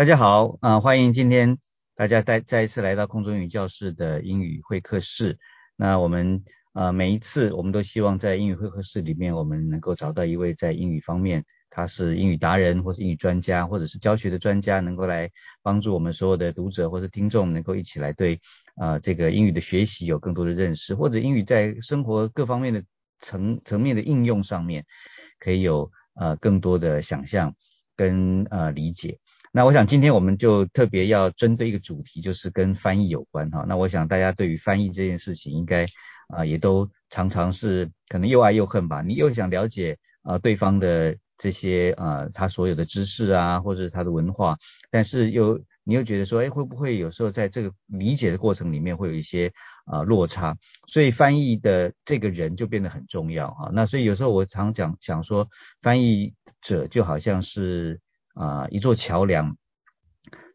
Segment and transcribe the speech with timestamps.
[0.00, 1.58] 大家好，啊，欢迎今天
[1.94, 5.38] 大家再再一次来到空中英语教室的英语会客室。
[5.76, 6.42] 那我们
[6.72, 15.30] 呃每一次我们都希望在英语会客室里面，我们能够找到一位在英语方面他是英语达人或是英语专家，或者是教学的专家，能够来
[15.60, 18.40] 帮助我们所有的读者或是听众，能够一起来对
[18.76, 22.82] 啊这个英语的学习有更多的认识，或者英语在生活各方面的
[23.18, 24.86] 层层面的应用上面，
[25.38, 27.54] 可以有呃更多的想象
[27.94, 29.18] 跟呃理解。
[29.52, 33.64] 那我想今天我们就特别要针对一个主题，就是跟翻译有关哈。
[33.66, 35.88] 那我想大家对于翻译这件事情，应该
[36.28, 39.02] 啊也都常常是可能又爱又恨吧。
[39.02, 44.56] 你又想了解啊对方的这些啊他所有的知识啊，或者是他的文化，
[44.88, 49.52] 但是又你又觉得说，哎会不会有时候在这个理解的过程里面会有一些
[49.84, 50.56] 啊落差？
[50.86, 53.68] 所以翻译的这个人就变得很重要哈。
[53.72, 55.48] 那所以有时候我常讲想说，
[55.82, 57.98] 翻译者就好像是。
[58.34, 59.56] 啊，一座桥梁，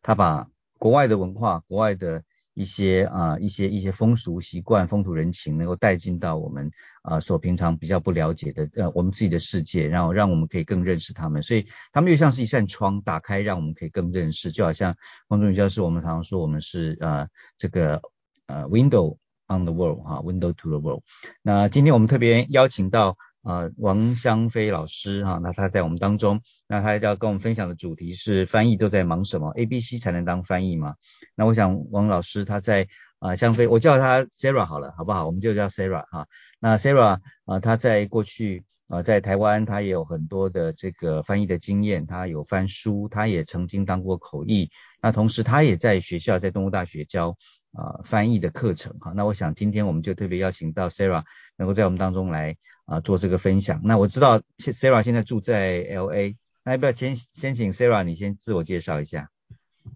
[0.01, 2.23] 他把国外的文化、国外的
[2.53, 11.43] 一些啊、一些一些风俗习惯、风土人情，能够带进到我们啊所平常比较不了解的呃我们自己的世界，然后让我们可以更认识他们。
[11.43, 14.95] 所以他们又像是一扇窗，打开让我们可以更认识，就好像
[15.27, 18.01] 公众教授，我们常常说我们是呃这个
[18.47, 21.03] 呃 window on the world 哈，window to the world。
[21.41, 23.17] 那今天我们特别邀请到。
[23.45, 30.95] 啊，王香飞老师哈，那他在我们当中，那他要跟我们分享的主题是翻译都在忙什么？A、B、C 才能当翻译吗？
[31.35, 32.87] 那我想王老师他在
[33.19, 35.27] 啊，香飞，我叫他 Sarah 好了，好不好？
[35.27, 36.27] 我们就叫 Sarah 哈。
[36.59, 44.71] 那 Sarah 啊，他在过去啊，在台湾他也有很多的这个翻译的经验，他有翻书，他也曾经当过口译，
[45.03, 47.37] 那同时他也在学校在东吴大学教。
[47.75, 51.23] 啊，翻译的课程哈，那我想今天我们就特别邀请到 Sarah
[51.57, 53.81] 能够在我们当中来啊做这个分享。
[53.83, 59.29] 那我知道 Sarah 现在住在 LA，那要不要先先请 Sarah 你先自我介绍一下？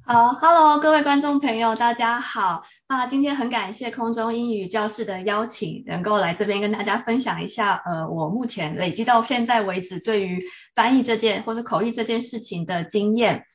[0.03, 2.63] 好，Hello 各位观众朋友，大家好。
[2.87, 10.43] 那今天很感谢空中英语教室的邀请，能够来这边跟大家分享一下，呃，我目前累积到现在为止对于
[10.75, 13.45] 翻译这件或者口译这件事情的经验。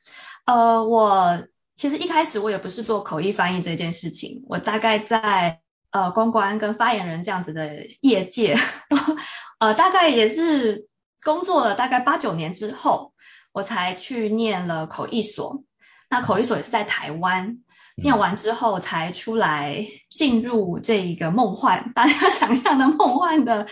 [0.45, 1.45] 呃，我。
[1.75, 5.59] 其实一开始我也不是做口译翻译这件事情，我大概在
[5.91, 8.57] 呃公关跟发言人这样子的业界，
[9.59, 10.87] 呃大概也是
[11.21, 13.13] 工作了大概八九年之后，
[13.51, 15.63] 我才去念了口译所。
[16.09, 17.57] 那口译所也是在台湾，
[17.95, 23.67] 念完之后才出来进入这一个梦幻，大家 想象的梦幻的。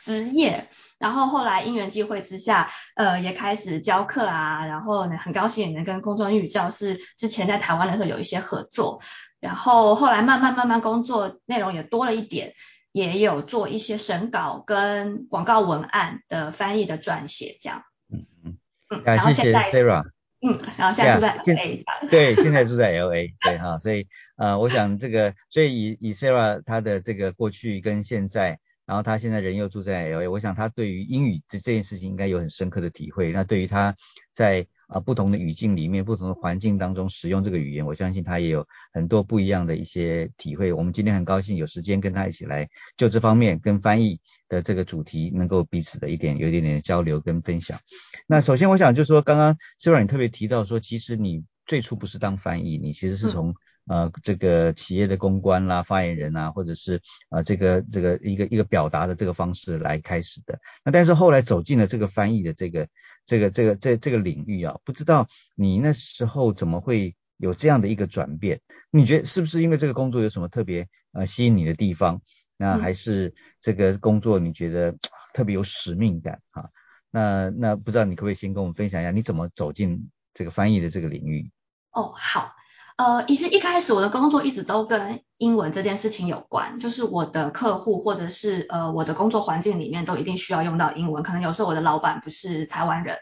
[0.00, 0.68] 职业，
[0.98, 9.00] 然后后来因缘际会之下，呃，也开始教课啊，然后呢，很高兴也能跟公众英语教室之前在台湾的时候有一些合作，
[9.40, 12.54] 然后后来慢慢慢慢工作内容也多了一点，
[12.92, 17.82] 也有做一些审稿跟广告文案的翻译的撰写这样。
[18.12, 18.58] 嗯嗯
[18.90, 20.04] 嗯，然后现在 Sarah，
[20.42, 28.58] 嗯，然后现在住在 LA，对，现在住在 LA，对哈，所以呃，我想这个，所以以以 Sarah 她的这个过去跟现在。
[28.86, 33.32] 然后他现在人又住在 L A，我想他对于英语这这件事情应该有很深刻的体会。
[33.32, 33.96] 那对于他
[34.32, 40.72] 在啊不同的语境里面、不同的环境当中使用这个语言，我相信他也有很多不一样的一些体会。
[40.72, 47.80] 我们今天很高兴有时间跟他一起来就这方面跟翻译的这个主题能够彼此的一点有一点点的交流跟分享。
[48.26, 53.54] 那首先我想就是说，刚刚 Sarah 你特别提到说，其实你最初不是当翻译，你其实是从
[53.86, 60.58] 呃，这个企业的公关啦、发言人啊，或者是呃这个这个一个一个表达的这个方式来开始的。
[60.84, 62.88] 那但是后来走进了这个翻译的这个
[63.26, 68.60] 这个这个这这个领域啊，不知道你那时候怎么会有这样的一个转变？
[68.90, 72.22] 你觉得是不是因为这个工作有什么特别呃吸引你的地方？
[72.56, 74.96] 那还是这个工作你觉得
[75.34, 76.70] 特别有使命感啊？
[77.10, 81.50] 那那不知道你可不可以先跟我们分享一下你怎么走进这个翻译的这个领域？
[81.90, 82.54] 哦，好。
[82.96, 91.24] 呃，其实一开始我的工作一直都跟英文这件事情有关，就是我的客户或者是呃我的工作环境里面都一定需要用到英文。
[91.24, 93.18] 可能有时候我的老板不是台湾人，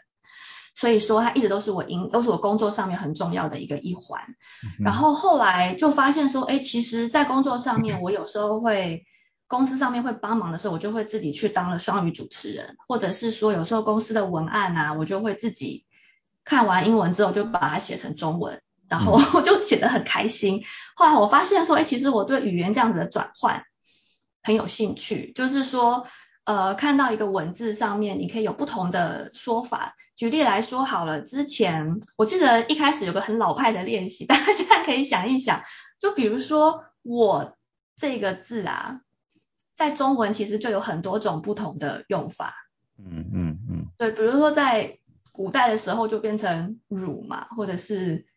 [0.75, 4.21] 所以说他一直都是我英都是我工作上面很重要的一个一环。
[4.79, 9.05] 然后后来就发现说，哎，其实，在工作上面我有时候会
[9.47, 15.85] 公司上面会帮忙的时候，我就会自己去当了双语主持人，或者是说有时候公司的文案啊，我就会自己
[16.43, 18.61] 看完英文之后就把它写成中文。
[18.89, 20.63] 然后我 就写得很开心。
[20.95, 23.63] 后来我发现说，哎，其实我对语言这样子的转换
[24.43, 25.31] 很有兴趣。
[25.33, 26.05] 就是说，
[26.43, 29.95] 呃，看到一个文字上面，你可以有不同的说法。
[30.15, 35.63] 举例来说好了，之前我记得一开始有个很老派的练习， 大家现在可以想一想。
[35.99, 37.57] 就比如说“我”
[37.97, 39.01] 这个字啊，
[39.73, 42.53] 在中文其实就有很多种不同的用法。
[42.99, 43.87] 嗯嗯嗯。
[43.97, 44.99] 对，比如说在
[45.31, 48.27] 古代的时候就变成“汝”嘛，或者是。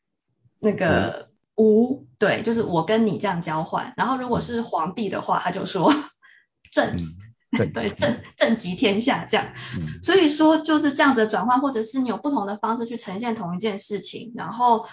[0.66, 3.94] 那个吴，对，就是我跟你这样交换。
[3.96, 5.94] 然后如果是皇帝的话，他就说
[6.70, 6.96] 朕。
[7.72, 9.46] 对，正正极天下这样，
[10.02, 14.84] 所以说就是这样子的转换，或者是你有不同的方式去呈现同一件事情，然后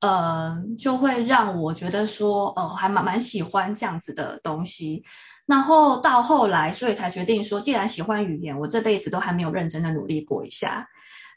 [0.00, 5.04] 呃就会让我觉得说，呃还蛮蛮喜欢这样子的东西。
[5.46, 10.88] 然后到后来，所以才决定说，既然喜欢语言，我这辈子都还没有认真的努力过一下，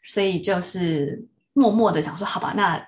[0.04, 2.88] 所以就是默默的想说，好吧，那在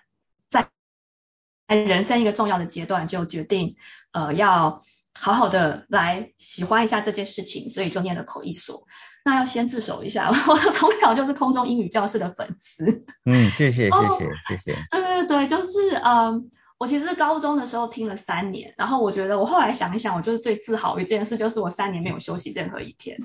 [1.68, 3.76] 人生一个重要的阶段，就决定
[4.12, 4.82] 呃要。
[5.20, 8.88] 好好的来喜欢一下这件事情，所以就念了口译所。
[9.24, 13.06] 那要先自首一下，我从小就是空中英语教室的粉丝。
[13.24, 14.78] 嗯，谢谢 谢谢谢谢。
[14.90, 16.50] 对对对，就是嗯，
[16.80, 23.16] 我其实高中的时候听了三年，然后我觉得我后来想一想，我就是最自豪一件事，就是我三年没有休息任何一天，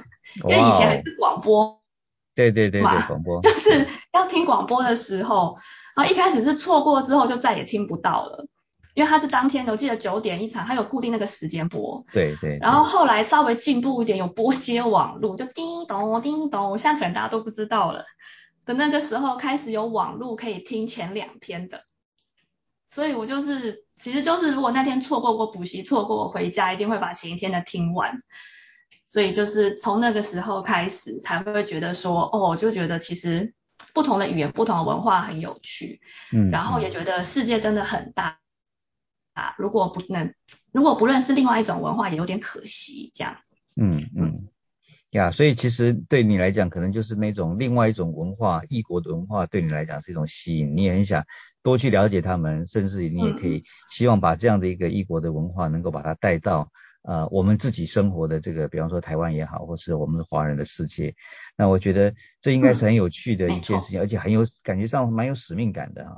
[0.47, 1.81] 因为以前还是广播。
[2.35, 3.41] 对对对对，广播。
[3.41, 5.59] 就是要听广播的时候，
[5.99, 8.47] 然后一开始是错过之后就再也听不到了。
[8.95, 12.05] 因为它是当天的，我记得九点一场，它有固定那个时间播。
[12.13, 12.59] 对对。
[12.61, 18.05] 然后后来稍微进步一点，有播接网络，就叮咚叮咚，现在可能大家都不知道了。
[18.65, 21.83] 的那个时候开始有网络可以听前两天的，
[22.89, 28.23] 所以我就是，其实就是如果那天错过过补习，错过回家，一定会把前一天的听完。
[29.07, 33.55] 所以就是从那个时候开始，才会觉得说，哦，就觉得其实
[33.99, 36.01] 不同的语言、不同的文化很有趣。
[36.33, 36.51] 嗯。
[36.51, 38.39] 然后也觉得世界真的很大。
[39.35, 40.35] 啊，如果不能，
[40.73, 43.37] 如果不认识另外一种文化，也有点可惜，这样。
[43.77, 44.49] 嗯嗯，
[45.11, 51.25] 呀，所以其实对你来讲，可能就是那种另外一种文化，异国的文化，对你来讲是一种吸引，你也很想
[51.63, 56.73] 多去了解他们，甚至你也可以希望把这样的一个异国的文化，能够把它带到
[57.09, 61.15] 呃我们自己生活的这个，比方说台湾也好，或是我们华人的世界。
[61.57, 66.13] 那我觉得这应该是很有趣的一件事情，而且很有感觉上蛮有使命感的啊。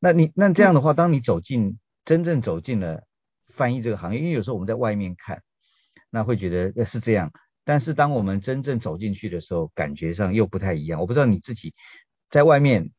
[0.00, 3.04] 那你那这样的话，当你走进真正走进了
[3.50, 5.42] 翻译这个行业，因为有时候我们在外面看，
[6.10, 7.30] 那会觉得是这样，
[7.64, 11.00] 但是当我们真正走进去的时候，感觉上又不太一样。
[11.00, 11.72] 我不知道你自己
[12.30, 12.90] 在外面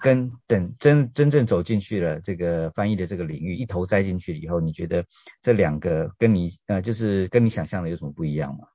[0.00, 5.04] 跟等真真正走进去了这个翻译的这个领域，一头栽进去以后，你觉得
[5.42, 8.68] 这两个跟你呃就是跟你想象的有什么不一样吗？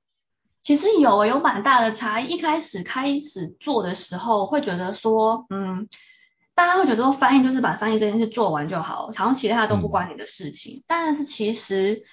[0.60, 2.28] 其实有有蛮大的差异。
[2.28, 5.88] 一开始开始做的时候，会觉得说，嗯。
[6.54, 10.84] 大家会觉得说翻译就是把翻译这件事做完就好，好像其他都不关你的事情。
[10.86, 12.04] 但是其实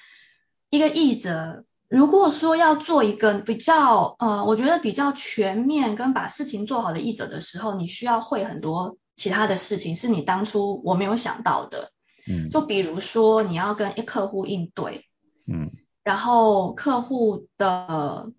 [0.70, 11.92] 一个译者如果说要做一个比较呃，我觉得比较全面跟把事情做好的译者的时候，你需要会很多其他的事情，是你当初我没有想到的。
[12.30, 15.06] 嗯，就比如说你要跟一客户应对，
[15.52, 15.72] 嗯，
[16.04, 18.32] 然后客户的。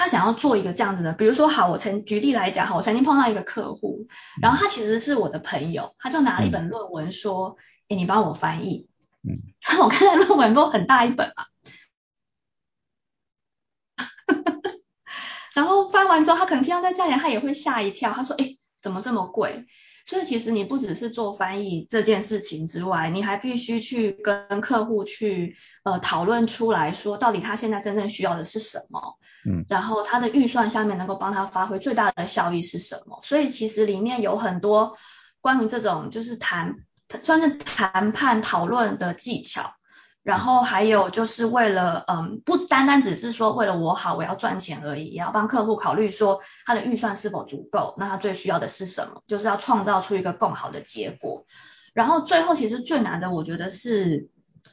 [0.00, 4.06] 他想要做一个这样子的，比如说好，我曾举例来讲哈，我曾经碰到一个客户，
[4.40, 7.56] 然后他其实是我的朋友，他就拿了一本论文说，
[7.88, 8.88] 哎，你帮我翻译，
[9.28, 9.42] 嗯，
[9.82, 11.46] 我看那论文都很大一本嘛，
[15.58, 19.66] 然后翻完之后，他可能听到在价钱，他也会吓一跳，他说，哎，怎么这么贵？
[20.04, 33.18] 所以其实你不只是做翻译这件事情之外，你还必须去跟客户去呃讨论出来说，到底他现在真正需要的是什么，嗯，然后他的预算下面能够帮他发挥最大的效益是什么？
[33.22, 34.96] 所以其实里面有很多
[35.40, 36.76] 关于这种就是谈
[37.24, 39.72] 算是谈判讨论的技巧。
[40.28, 51.46] 然后还有就是为了，嗯，不单单只是说为了我好，我要赚钱而已，也要帮客户考虑说他的预算是否足够，那他最需要的是什么，就是要创造出一个更好的结果。
[51.94, 54.28] 然后最后其实最难的，我觉得是，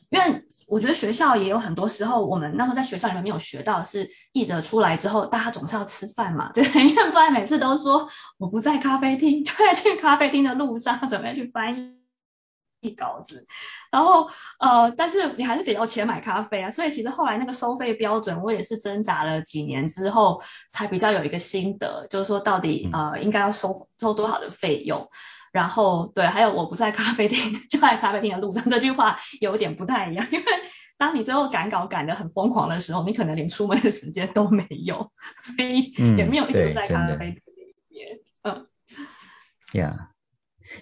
[0.10, 12.05] 因为我觉得学校也有很多时候，我们那时候在学校里面没有学到，是译者出来之后，大家总是要吃饭嘛， 对，因为不然每次都说我不在咖啡厅， 就在去咖啡厅的路上，怎么样去翻译。
[12.92, 13.48] 稿子，
[13.92, 25.10] 然后呃，但是你还是得要钱买咖啡啊，所以其实后来那个收费标准，我也是挣扎了几年之后，才比较有一个心得，就是说到底呃应该要收收多少的费用。
[25.52, 30.46] 然后对，还有我不在咖啡厅，就在咖啡厅的路上，这句话有点不太一样，因为
[30.98, 35.12] 当你最后赶稿赶得很疯狂的时候，你可能连出门的时间都没有，
[35.42, 38.68] 所以也没有一直在咖啡厅里面，嗯
[39.72, 40.15] ，Yeah。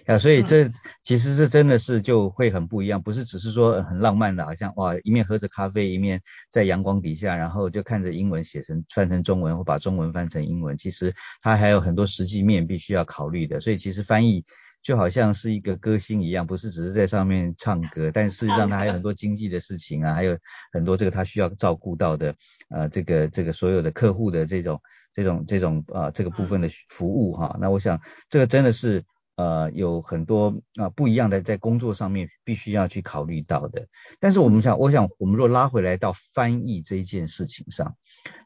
[0.06, 0.70] 啊，所以这
[1.02, 6.20] 其实这真的是就会很不一样，不是只是说很浪漫的，好像哇一面喝着咖啡，一面
[6.50, 13.60] 在阳光底下，然后就看着英文写成翻成中文或把中文翻成英文，其实它还有很多实际面必须要考虑的。
[13.60, 14.44] 所以其实翻译
[14.82, 20.36] 就好像是一个歌星一样，不是只是在上面唱歌，但事实上它还有很多经济的事情啊，还有
[20.72, 22.34] 很多这个他需要照顾到的
[22.68, 24.80] 呃这个这个所有的客户的这种
[25.14, 27.56] 这种这种呃这个部分的服务哈。
[27.60, 29.04] 那我想这个真的是。
[29.36, 33.88] 呃有很多啊不一样的在工作上面必须要去考虑到的。
[34.20, 37.96] 但是我们想，我想我们若拉回来到翻译这一件事情上，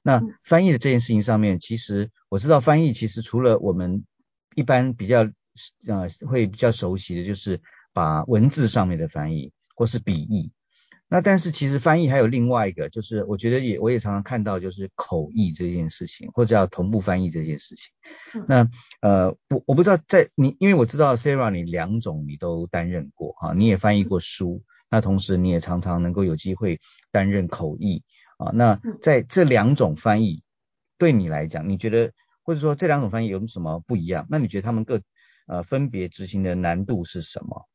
[0.02, 4.04] 那翻译的这件事情上面，其实我知道翻译其实除了我们
[4.54, 5.22] 一般比较
[5.86, 7.60] 呃会比较熟悉的就是
[7.92, 10.52] 把文字上面的翻译或是笔译。
[11.10, 17.92] 那但是其实翻译还有另外一个，就是我觉得也我也常常看到就是口译这件事情，或者叫同步翻译这件事情。
[18.46, 18.68] 那
[19.00, 26.78] 呃我我不知道在你，因为我知道 Sarah 你两种你都担任过哈，你也翻译过书，那同时你也常常能够有机会
[27.10, 28.04] 担任口译
[28.36, 28.50] 啊。
[28.52, 30.42] 那在这两种翻译
[30.98, 32.12] 对你来讲，你觉得
[32.42, 34.26] 或者说这两种翻译有什么不一样？
[34.28, 35.00] 那你觉得他们各
[35.46, 37.66] 呃分别执行的难度是什么？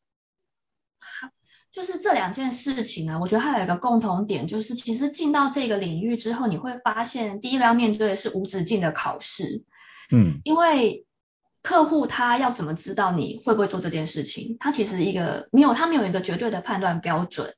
[1.74, 9.63] 就是这两件事情呢，我觉得还有一个共同点，就是其实进到这个领域之后，你会发现，第一个要面对的是无止境的考试，
[10.12, 11.08] 嗯，因为
[11.63, 14.56] 客户他要怎么知道你会不会做这件事情？
[14.60, 17.56] 他其实一个没有，他没有一个绝对的判断标准，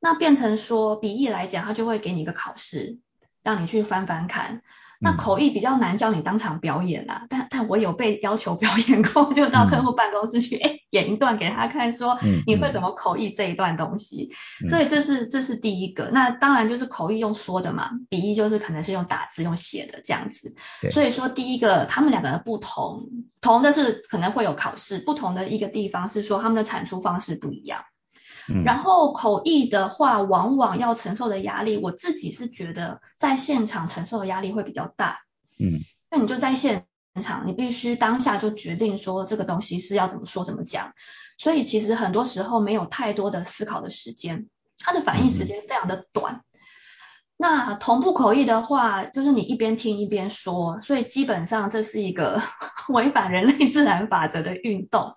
[0.00, 2.98] 那变成说，笔译来讲，他就会给你一个考试，
[3.44, 4.62] 让你去翻翻看。
[5.02, 12.16] 那口译比较难教你当场表演啊，但但我有被要求表演过，就到客户办公室去，哎，演一段给他看，说
[12.46, 14.30] 你会怎么口译这一段东西，
[14.68, 16.08] 所以这是这是第一个。
[16.12, 20.54] 那当然就是口译用说的嘛，笔译就是可能是用打字用写的这样子。
[20.92, 23.08] 所以说第一个他们两个的不同，
[23.40, 27.82] 同的是可能会有考试，不同的一个地方是说他们的产出方式不一样。
[28.64, 35.20] 然后口译的话，往往要承受的压力，我自己是觉得在现场承受的压力会比较大。
[35.58, 35.80] 嗯，
[36.10, 36.86] 那你就在现
[37.20, 40.92] 场，你必须当下就决定说这个东西是要怎么说怎么讲，
[41.38, 46.42] 所以其实很多时候没有太多的思考的时间，它的反应时间非常的短。
[47.36, 52.40] 那同步口译的话，就是你一边听一边说，所以基本上这是一个
[52.88, 55.16] 违反人类自然法则的运动。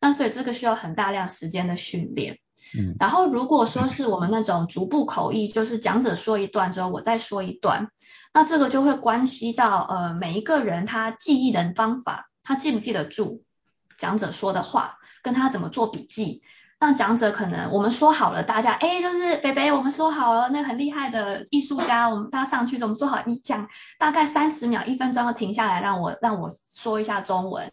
[0.00, 2.38] 那所以这个需要很大量时间的训练。
[2.78, 7.90] 嗯，然后如果说是我们那种逐步口译，就是讲者说一段之后，我再说一段，
[8.32, 13.44] 那这个就会关系到呃每一个人他记忆的方法，他记不记得住
[13.98, 16.42] 讲者说的话，跟他怎么做笔记。
[16.82, 23.22] 那讲者可能我们说好了，大家哎就是北北，我们说好了，那很厉害的艺术家，我们大家上去怎么说好？
[23.26, 27.70] 你讲大概三十秒、一分钟要停下来，让我让我说一下中文，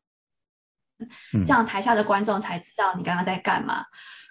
[1.46, 3.86] 这样台下的观众才知道你刚刚在干嘛。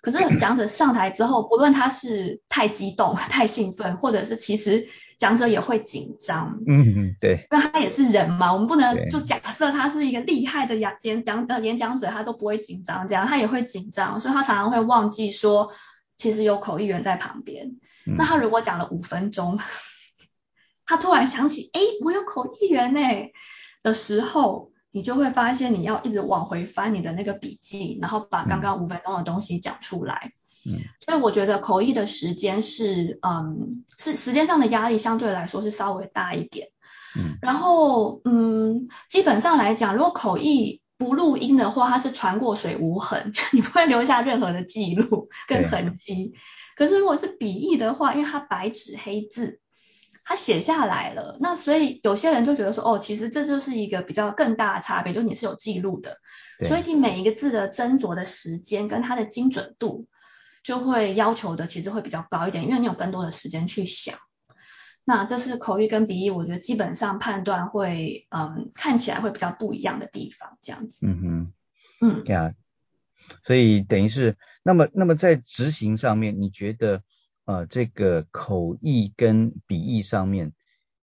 [0.06, 4.86] 可是 讲者上台之后，不论他是太激动、 太兴奋，或者是其实
[5.18, 6.60] 讲者也会紧张。
[6.64, 15.72] 嗯嗯，对，因为他也是人嘛，我们不能就假设他是一个厉害的演讲呃演讲者，他都不会紧张，这样他也会紧张，所以他常常会忘记说，
[16.16, 17.72] 其实有口译员在旁边。
[18.16, 19.58] 那他如果讲了五分钟，
[20.86, 23.00] 他突然想起，哎，我有口译员呢
[23.82, 24.70] 的时候。
[24.96, 30.32] 你就会发现，你要一直往回翻你的那个笔记，然后把刚刚五分钟的东西讲出来。
[30.64, 36.68] 嗯，所以我觉得口译的时间是，嗯，是时间上的压力相对来说是稍微大一点。
[37.14, 46.32] 嗯，然后，嗯，基本上来讲，如果口译不录音的话，它是船过水无痕， 就你不会留下任何的记录跟痕迹。
[46.74, 49.60] 可是如果是笔译的话，因为它白纸黑字。
[50.28, 56.18] 他写下来了，那所以有些人就觉得说，哦，其实这就是一个比较更大的差别，就是你是有记录的，
[56.66, 60.08] 所以你每一个字的斟酌的时间跟它的精准度，
[60.64, 64.16] 就会要求的其实会比较高一点，因为你有更多的时间去想。
[65.04, 71.06] 那这是口语跟笔译，我觉得基本上判断会，嗯，看起来会比较不一样的地方，这样子。
[71.06, 71.52] 嗯哼，
[72.00, 72.52] 嗯，对啊，
[73.44, 77.04] 所以等于是，那么，那么在执行上面，你觉得？
[77.46, 80.52] 呃，这个口译跟笔译上面，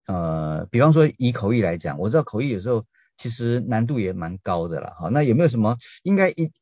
[0.07, 6.53] 呃，比方说以口译来讲，我知道口译有时候其实难度也蛮高的了，哈，那有没有什么应该一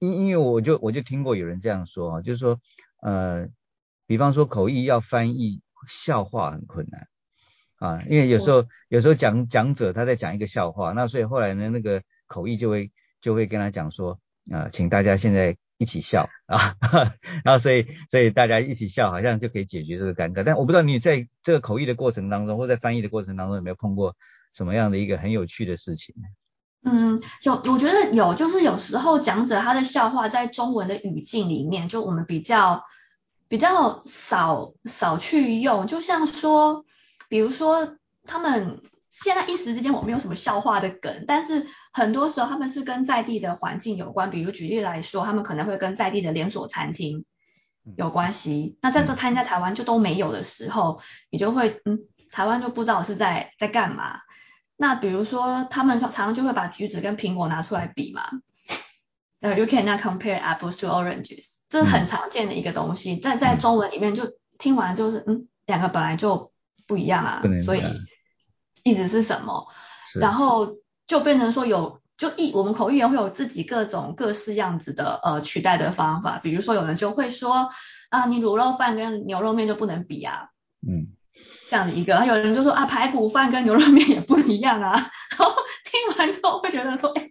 [0.00, 2.58] 因因为我就我就听过有人这样说啊，就是说，
[3.02, 3.46] 呃，
[4.08, 7.06] 比方说口译要翻译笑话很困难
[7.76, 12.90] 啊，因为有时候有时候讲讲者他在讲一个笑话，那所以后来呢，那个口译就会
[13.20, 14.18] 就会跟他讲说，
[14.50, 15.56] 啊，请大家现在。
[15.76, 16.76] 一起笑 啊，
[17.44, 20.44] 然后所以所以大家一起笑，好像就可以解决这个尴尬。
[20.44, 24.16] 但我不知道你在这个口译的过程当中，或在翻译的过程当中，有没有碰过
[24.52, 26.14] 什么样的一个很有趣的事情？
[26.84, 32.84] 嗯，有，我觉得有，就是有时候讲者他的笑话在中文的语境里面，就我们比较
[33.48, 36.84] 比较少少去用，就像说，
[37.28, 38.80] 比如说他们。
[39.14, 47.24] 现在一时之间我没有什么笑话的梗，但是很多时候他们是跟在地的环境有关，比如举例来说，他们可能会跟在地的连锁餐厅
[47.96, 48.76] 有关系。
[48.82, 52.00] 那在这摊在台湾就都没有的时候，你就会嗯，
[52.32, 54.18] 台湾就不知道是在在干嘛。
[54.76, 58.28] 那比如说他们常常就会把橘子跟苹果拿出来比嘛，
[59.40, 66.50] 呃，you cannot compare apples to oranges，这是很常见的一个东西，但在中文里面就听完就是嗯，两个本来就
[66.88, 67.82] 不一样啊，所以
[68.84, 69.66] 意思是什么？
[70.20, 70.76] 然后
[71.08, 77.70] 就变成说有就译我们口译员会有自己各种各式样子的呃取代的方法，比如说有人就会说
[78.10, 80.50] 啊，你卤肉饭跟牛肉面就不能比啊，
[80.86, 81.08] 嗯，
[81.68, 84.92] 这样的一个，有人就说啊，排骨饭跟牛肉面也不一样啊，
[85.36, 85.52] 然后
[85.84, 87.30] 听完之后会觉得说，哎，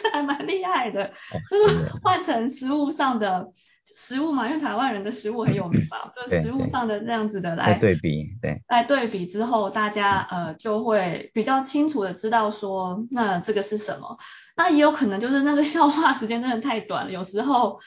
[0.00, 1.12] 这还蛮厉害的，
[1.50, 3.48] 就是换成食物上的。
[3.94, 14.18] 食物嘛，因为台湾人的食物很有名嘛， 就食物上的这样子的来对比，对，来对比之后，大家呃就会比较清楚的知道说，那这个是什么。
[14.56, 17.80] 那也有可能就是那个消化时间真的太短了，有时候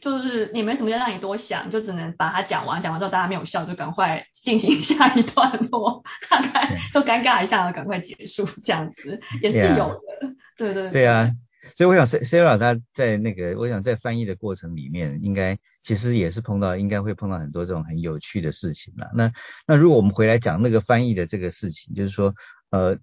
[0.00, 9.88] 就是也没什么要让你多想，就只能把它讲完，讲完之后大家没有笑，就赶快进行 下一段落，大概就尴尬一下，赶快结束这样子，也是有
[10.20, 10.90] 的，对对。
[10.90, 11.30] 对啊。
[11.76, 19.10] 所以我想，Sarah 他在那个，我想在翻译的过程里面，应该其实也是碰到，应该会碰到很多这种很有趣的事情了。
[19.14, 19.32] 那
[19.66, 22.34] 那如果我们回来讲那个翻译的这个事情，就是说，
[22.70, 22.98] 呃，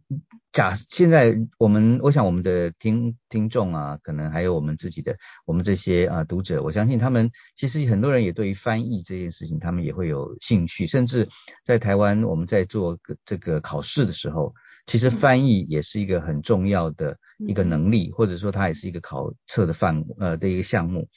[0.51, 11.27] 假现在我们，我想我们的听听众啊，可能还有我们自己的，我们这些啊读者，我相信他们其实很多人也对于翻译这件事情，他们也会有兴趣，甚至
[11.65, 14.53] 在台湾我们在做这个考试的时候。
[14.85, 21.07] 其实翻译也是一个很重要的一个能力，或者说它也是一个考测的范呃的一个项目。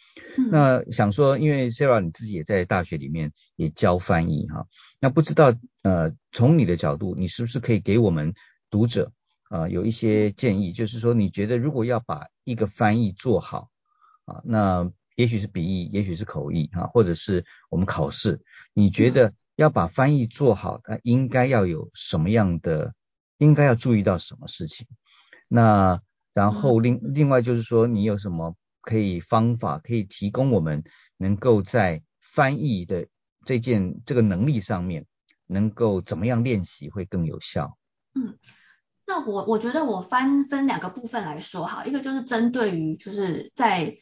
[0.51, 4.67] 那想说，因为 Sarah 你自己也在大学里面也教翻译哈，
[5.01, 8.35] 那不知道呃从你的角度，你是不是可以给我们
[8.71, 9.11] 读者
[9.51, 10.73] 啊有一些建议？
[10.73, 13.69] 就是说你觉得如果要把一个翻译做好
[14.27, 18.41] 啊，那也许是笔译，也许是口译哈，或者是我们考试，
[18.75, 22.95] 你觉得要把翻译做好，它应该要有什么样的？
[23.39, 24.87] 应该要注意到什么事情？
[25.49, 26.01] 那
[26.35, 30.85] 然后另另外就是说，你有什么可以方法可以提供我们，
[31.17, 33.07] 能够在翻译的
[33.45, 35.07] 这件这个能力上面，
[35.47, 37.79] 能够怎么样练习会更有效？
[38.15, 38.39] 嗯，
[39.07, 43.97] 那我我觉得我翻分两个部分来说哈，一个就是针对于就是在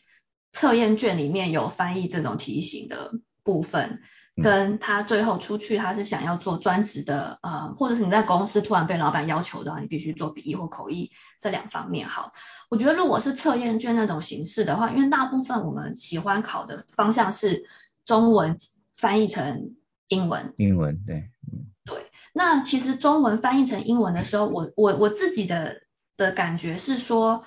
[0.53, 4.01] 测验卷里面有翻译这种题型的部分。
[4.43, 12.09] 跟他最后出去，他是想要做专职的，呃，或者是你在公司突然被老板要求的话，你必须做笔译或口译这两方面。
[12.09, 12.33] 好，
[12.69, 17.65] 我觉得如果是测验卷那种形式的话，因为大部分我们喜欢考的方向是
[18.05, 18.57] 中文
[18.97, 19.77] 翻译成
[20.09, 20.53] 英文。
[20.57, 22.11] 英文，对，嗯，对。
[22.33, 25.83] 那其实中文翻译成英文的时候，我我我自己的
[26.17, 27.45] 的感觉是说，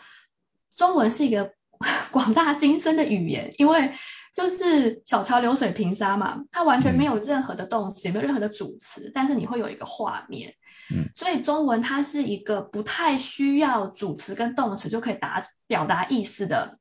[0.73, 1.51] 中文是一个
[2.11, 3.91] 广大精深的语言，因为。
[4.37, 10.53] 就是小桥流水平沙嘛，它完全没有任何的动词，也没有任何的主词，但是你会有一个画面。
[10.93, 16.77] 嗯，所以中文它是一个不太需要主词跟动词就可以达表达意思的，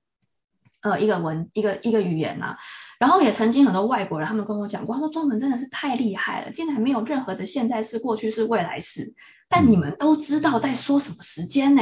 [0.82, 2.58] 呃，一个文一个一个语言啊。
[3.00, 9.14] 然后也曾经很多外国人他们跟我讲过，他说中文真的是太厉害了，竟然没有任何的现在式、过去式、未来式，
[9.48, 11.80] 但你们都知道在说什么时间呢？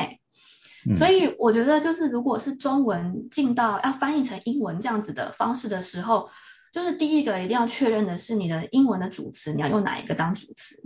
[0.93, 6.29] 所以我觉得，就是如果是中文进到要翻译成英文这样子的方式的时候，
[6.73, 10.83] 就是第一个一定要确认的是你的英文的主词，你要用哪一个当主词？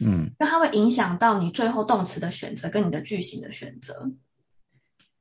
[0.00, 4.10] 嗯，因为它会影响到你最后动词的选择跟你的句型的选择。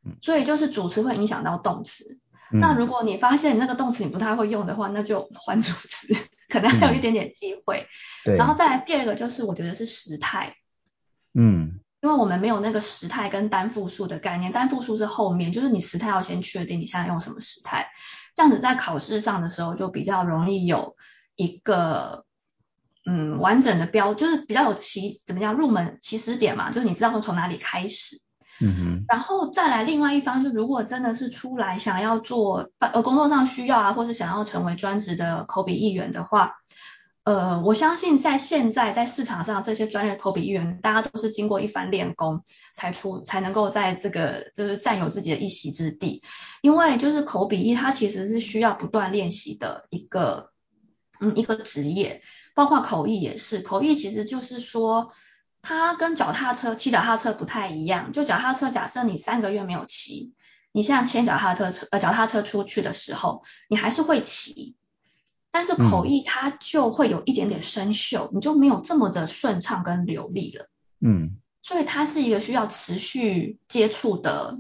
[0.04, 2.20] 嗯，所以就是主词会影响到动词。
[2.52, 6.08] 那如果你发现那个动词你不太会用的话，那就换主词，
[6.50, 7.88] 可能还有一点点机会。
[8.24, 8.38] 对。
[8.38, 10.56] 然后再来第二个就是我觉得是时态。
[11.34, 11.80] 嗯。
[12.06, 17.88] 因为我们没有那个时态跟单复数的概念，单复数是后面，就是你时态要先确定你现在用什么时态，
[18.36, 20.96] 这样子在考试上的时候就比较容易有
[21.36, 22.24] 一个
[23.08, 28.22] 嗯完整的标，就是比较有起怎么样入门起始点嘛，就是你知道从哪里开始，
[28.62, 36.54] 嗯哼，然后再来另外一方，就如果真的是出来想要做呃工作上需要啊，或是想要成为专职的口笔译员的话。
[37.26, 42.44] 呃，我相信在现在在市场上，这些专业口笔译员，大家都是经过一番练功
[42.76, 46.22] 才出，才能够在这个就是占有自己的一席之地。
[46.62, 50.52] 因为就是口笔译，它其实是需要不断练习的一个，
[51.20, 52.22] 嗯，一个职业。
[52.54, 55.12] 包括口译也是，口译其实就是说，
[55.64, 58.12] 它跟脚踏车骑脚踏车不太一样。
[58.12, 60.36] 就脚踏车，假设你三个月没有骑，
[60.72, 64.76] 你现在牵脚踏车车呃脚踏车出去的时候，你还是会骑。
[65.56, 70.68] 但是口译它就会有一点点生锈，你就没有这么的顺畅跟流利了。
[71.00, 74.60] 嗯，所以它是一个需要持续接触的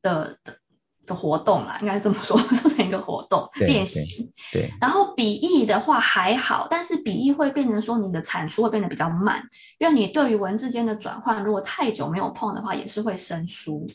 [0.00, 0.56] 的的
[1.04, 4.32] 的活动啦，应该这么说， 做成一个活动练习。
[4.50, 4.70] 对。
[4.80, 13.90] 然后笔译的话还好，但是笔译会变成说你的产出会变得比较慢，因为你对于文字间的转换如果太久没有碰的话，也是会生疏。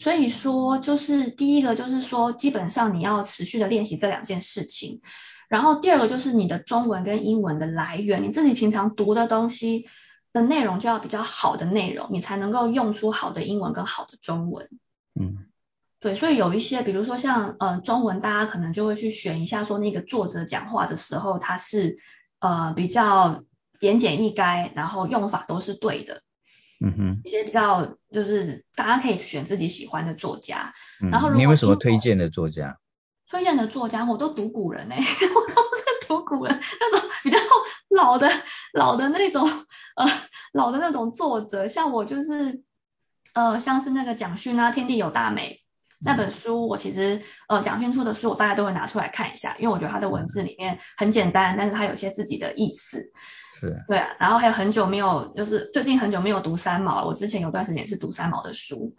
[0.00, 5.02] 所以说，就是第一个就是说，基本上你要持续的练习这两件事情。
[5.48, 9.86] 然后第二个就是你的中文跟英文的来源，你自己平常读的东西
[10.32, 14.68] 的内容就要比较好的内容，你才能够用出好的英文跟好的中文。
[15.18, 15.46] 嗯，
[16.00, 21.96] 对，所以有一些，比如说像呃中文，大家可能就会去选一下，说那个作者讲话的时候，他是
[22.40, 23.42] 呃比较
[23.80, 26.22] 言简意赅，然后用法都是对的。
[26.80, 30.74] 嗯哼，一些比较就是大家可以选自己喜欢的作家。
[31.02, 32.78] 嗯然后你有什么推荐的作家？
[33.28, 37.38] 推荐的作家，我都读古人哎、 我都是读古人那种比较
[37.90, 38.28] 老的
[38.72, 39.48] 老的那种
[39.96, 40.06] 呃
[40.52, 42.62] 老的那种作者，像我就是
[43.34, 45.60] 呃像是那个蒋勋啊，《天地有大美》
[46.00, 53.12] 那本书，我其实呃蒋勋出的书，我大概都会拿出来看一下，因为我觉得他的文字里面很简单，但是他有些自己的意思。
[53.60, 57.06] 是，对啊，然后还有很久没有，就是最近很久没有读三毛了。
[57.08, 58.94] 我之前有段时间是读三毛的书。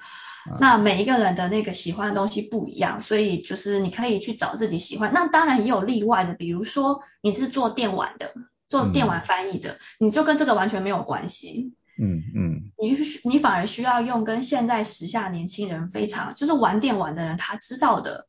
[0.46, 5.12] 啊那每一个人的那个喜欢的东西不一样，所以就是你可以去找自己喜欢。
[5.14, 8.34] 那当然也有例外的，比如说你是做电玩的，
[8.68, 11.76] 做电玩翻译的，你就跟这个完全没有关系。
[12.02, 18.26] 嗯嗯你需你反而需要用跟现在时下年轻人非常就是玩电玩的人他知道的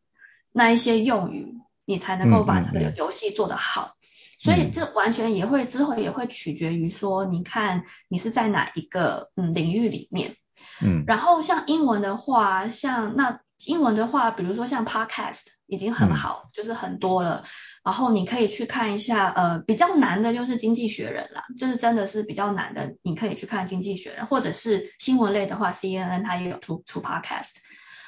[0.53, 3.94] 那一些用语，你才能够把这个游戏做得好。
[4.40, 10.37] 所以这完全也会之后也会取决于说，你看你是在哪一个嗯领域里面。
[10.83, 17.44] 嗯然后像英文的话，像那英文的话，比如说像 podcast 已经很好，就是很多了。
[17.85, 27.57] 然后你可以去看一下，呃，比较难的就是《经济学人》啦，就是真的是比较难的，你可以去看《经济学人》，或者是新闻类的话，CNN 它也有出出 podcast。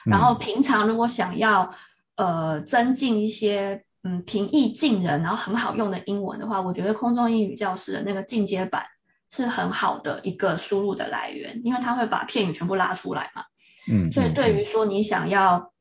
[0.05, 1.75] 然后平常如果想要
[2.17, 8.87] 呃增进一些嗯平易近人，然后很好用的英文的话，我觉得空中英语教室的那个进阶版
[9.33, 13.45] 是很好的一个输入的来源，因为它会把片语全部拉出来嘛。
[13.91, 15.73] 嗯，所以对于说你想要，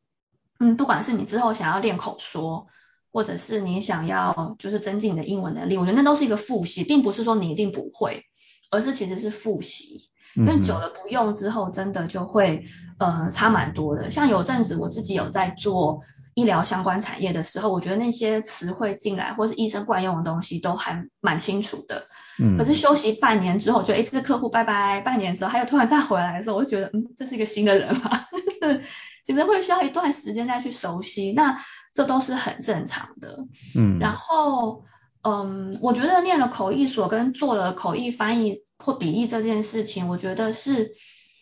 [0.57, 2.67] 嗯，不管是你之后想要练口说，
[3.11, 8.23] 或者是你想要就是增进你的英文能力，我觉得那都是一个复习，并不是说你一定不会，
[8.71, 10.09] 而是其实是复习。
[10.33, 12.63] 因为久了不用之后，真的就会
[12.99, 14.09] 呃差蛮多的。
[14.09, 22.07] 像有阵子我自己有在做医疗相关产业的时候，我觉得那些词汇进来或是医生惯用的东西都还蛮清楚的。
[22.39, 28.83] 嗯，可是休息半年之后，就一次客户拜拜，半年之后他又突然再回来的时候，我就觉得嗯，这是一个新的人嘛， 就是
[29.25, 31.57] 其实会需要一段时间再去熟悉，那
[31.93, 33.45] 这都是很正常的。
[33.75, 34.83] 嗯，然后。
[35.23, 40.95] 嗯，我觉得念了口译所跟做了口译翻译或笔译这件事情，我觉得是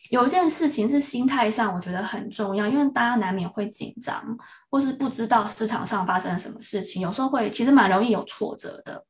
[0.10, 4.38] 有一件事情是心态上，我觉得很重要，因为大家难免会紧张，
[4.69, 9.06] 或是不知道市场上发生了什么事情，有时候会其实蛮容易有挫折的。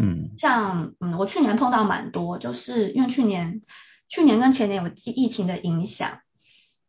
[0.00, 3.62] 嗯，像嗯，我去年碰到蛮多，就是因为去年
[4.08, 6.20] 去年跟前年有疫情的影响，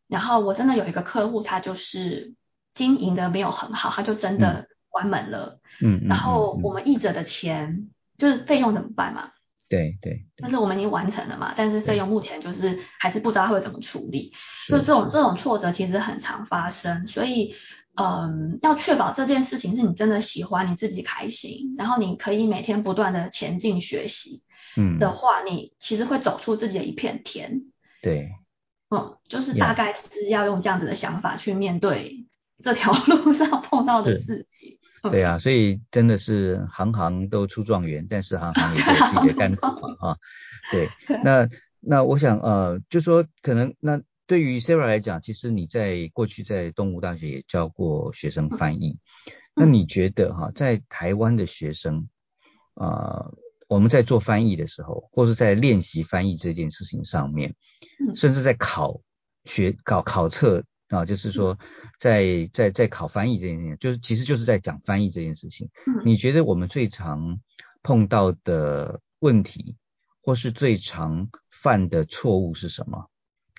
[0.08, 2.34] 然后我真的有一个客户，他就是
[2.74, 4.68] 经营的没有很好，他就真的。
[4.94, 9.32] 关门了，嗯，然后我们译者的钱就是费用怎么办嘛？
[9.74, 14.32] 对对，但是我们已经完成了嘛，但是费用目前就是还是不知道会怎么处理，
[14.70, 17.56] 就这种这种挫折其实很常发生，所以
[17.96, 24.44] 嗯，要确保这件事情是你真的喜欢，你自己开心，然后你可以每天不断的前进学习，
[24.78, 25.00] 嗯。
[25.00, 27.64] 的话，你其实会走出自己的一片天，
[28.02, 28.30] 对，
[28.90, 32.28] 嗯，就是大概是要用这样子的想法去面对
[32.60, 34.78] 这条路上碰到的事情。
[35.12, 40.18] 对啊，所以真的是行行都出状元，但是行行也有自己的甘苦嘛啊。
[40.72, 40.90] 对，
[41.24, 41.50] 那
[41.82, 48.98] 那我想呃，就说可能那对于 Sarah 来讲，其实你在过去在东吴大学也教过学生翻译，
[49.54, 52.08] 那你觉得哈，在台湾的学生
[52.76, 53.38] 啊、呃，
[53.68, 57.56] 我们在做翻译的时候，或是在练习翻译这件事情上面，
[58.16, 59.02] 甚至在考
[59.44, 60.64] 学考考测。
[60.94, 61.58] 啊，就是说
[62.00, 65.70] 在，在在在考翻译这件事情，就是其实就是在讲翻译这件事情。
[65.88, 67.40] 嗯，你觉得我们最常
[67.82, 69.78] 碰到的问题，
[70.22, 73.10] 或是最常犯的错误是什么？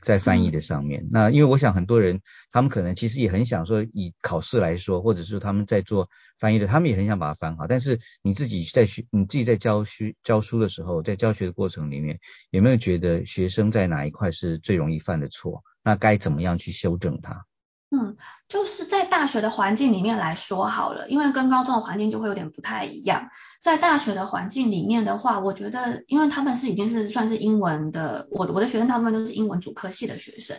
[0.03, 2.20] 在翻译的上面，嗯、那因为我想很多人，
[2.53, 7.66] 他们可能其实也很想说，以考试来说，或者是他们在做翻译的，他们也很想把它翻好。
[7.66, 12.20] 但是你自己在学，你自己在教书教书的时候，在教学的过程里面，
[12.51, 15.64] 有没有觉得学生在哪一块是最容易犯的错？
[15.85, 17.44] 那该怎么样去修正它？
[17.90, 18.16] 嗯，
[18.49, 23.29] 就是在大学的环境里面来说好了，因为跟高中的环境就会有点不太一样。
[23.61, 30.57] 在大学的环境里面的话，我觉得，因为他们是已经是算是英文的，我我的学生大部分都是英文主科系的学生，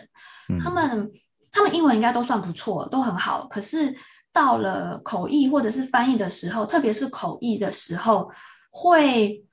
[0.48, 1.12] 嗯、他们
[1.52, 3.48] 他们英文应该都算不错，都很好。
[3.48, 3.96] 可是
[4.32, 8.32] 到了口译或者是翻译的时候，特别是口译的时候，
[8.70, 9.44] 会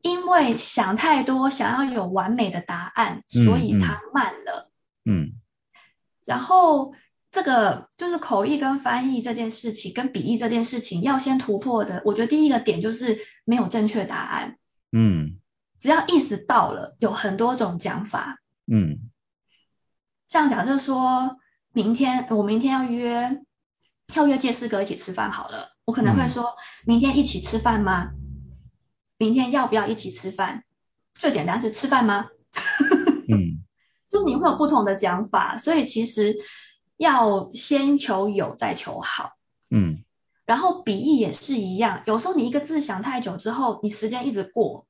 [0.00, 4.62] 因为想太多，想要有完美的答案，所以他慢了。
[4.62, 4.65] 嗯，
[6.24, 6.94] 然后
[7.30, 14.58] 这个就是口译跟翻译这件事情，跟笔译这件事情要先突破的，我觉得第一个点就是没有正确答案。
[14.92, 15.38] 嗯
[15.78, 18.38] 只要意识到了，有很多种讲法。
[18.66, 19.10] 嗯
[20.26, 21.36] 像假设说
[21.72, 23.40] 明天我明天要约
[24.14, 28.10] 要约介师哥一起吃饭好了，我可能会嗯说明天一起吃饭吗？
[29.18, 30.64] 明天要不要一起吃饭？
[31.14, 32.26] 最简单是吃饭吗？
[34.16, 36.36] 嗯就你会有不同的讲法，所以其实
[36.96, 39.32] 要先求有再求好。
[39.70, 40.02] 嗯
[40.46, 44.86] 然后笔译也是一样，有时候你一个字想太久之后，你时间一直过，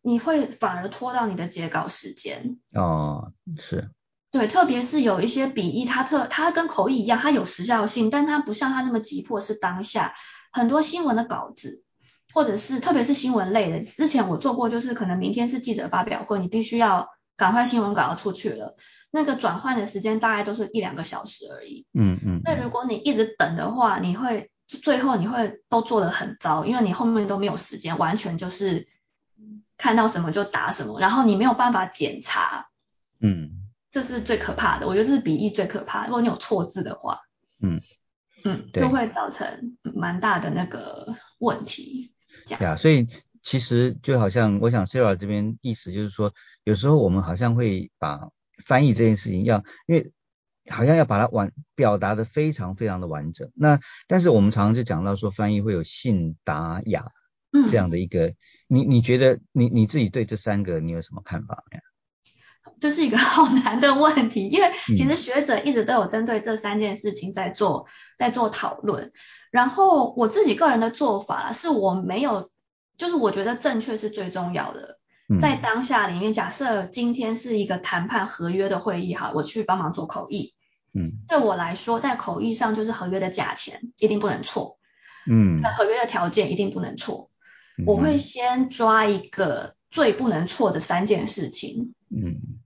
[0.00, 2.58] 你会反而拖到你的截稿时间。
[2.72, 3.90] 哦是
[4.30, 10.14] 对，特别是有一些笔译，它特它跟口译一样，它有时效性，但它不像它那么急迫，是当下。
[10.50, 11.84] 很多新闻的稿子，
[12.32, 18.76] 或者是特别是新闻类的，之前我做过，就是可能明天是记者发表会，你必须要赶快新闻稿要出去了，
[19.10, 21.86] 那个转换的时间大概都是一两个小时而已。
[21.92, 28.88] 嗯嗯那如果你一直等的话，你会最后你会都做得很糟，因为你后面都没有时间，完全就是
[29.76, 32.68] 看到什么就答什么，然后你没有办法检查，
[33.20, 33.50] 嗯
[33.90, 34.86] 这是最可怕的。
[34.88, 36.06] 我觉得这是笔译最可怕的。
[36.08, 37.20] 如果你有错字的话，
[37.62, 37.80] 嗯
[38.44, 42.12] 嗯，就会造成蛮大的那个问题。
[42.44, 43.08] 这样，呀，所以
[43.44, 46.32] 其实就好像我想 Sarah 这边意思就是说，
[46.64, 48.30] 有时候我们好像会把
[48.66, 50.12] 翻译这件事情要，因为
[50.70, 53.50] 好像要把它完表达的非常非常的完整。
[53.54, 53.78] 那
[54.08, 57.06] 但是我们常常就讲到说，翻译会有信达雅
[57.52, 58.34] 嗯，这样的一个，
[58.66, 61.80] 你你觉得你你自己对这三个你有什么看法呀？
[62.80, 69.12] 这是一个好难的问题，因为其嗯实学者一直都有针对这三件事情在做在做讨论。
[69.50, 72.50] 然后我自己个人的做法是我没有，
[72.96, 74.98] 就是我觉得正确是最重要的。
[75.28, 80.54] 嗯在当下里面，假设今天是一个谈判合约的会议，哈，我去帮忙做口译。
[80.92, 84.78] 嗯对我来说，在口译上就是合约的价钱一定不能错，
[85.26, 87.30] 嗯那合约的条件一定不能错。
[87.78, 91.94] 嗯我会先抓一个最不能错的三件事情。
[92.14, 92.60] 嗯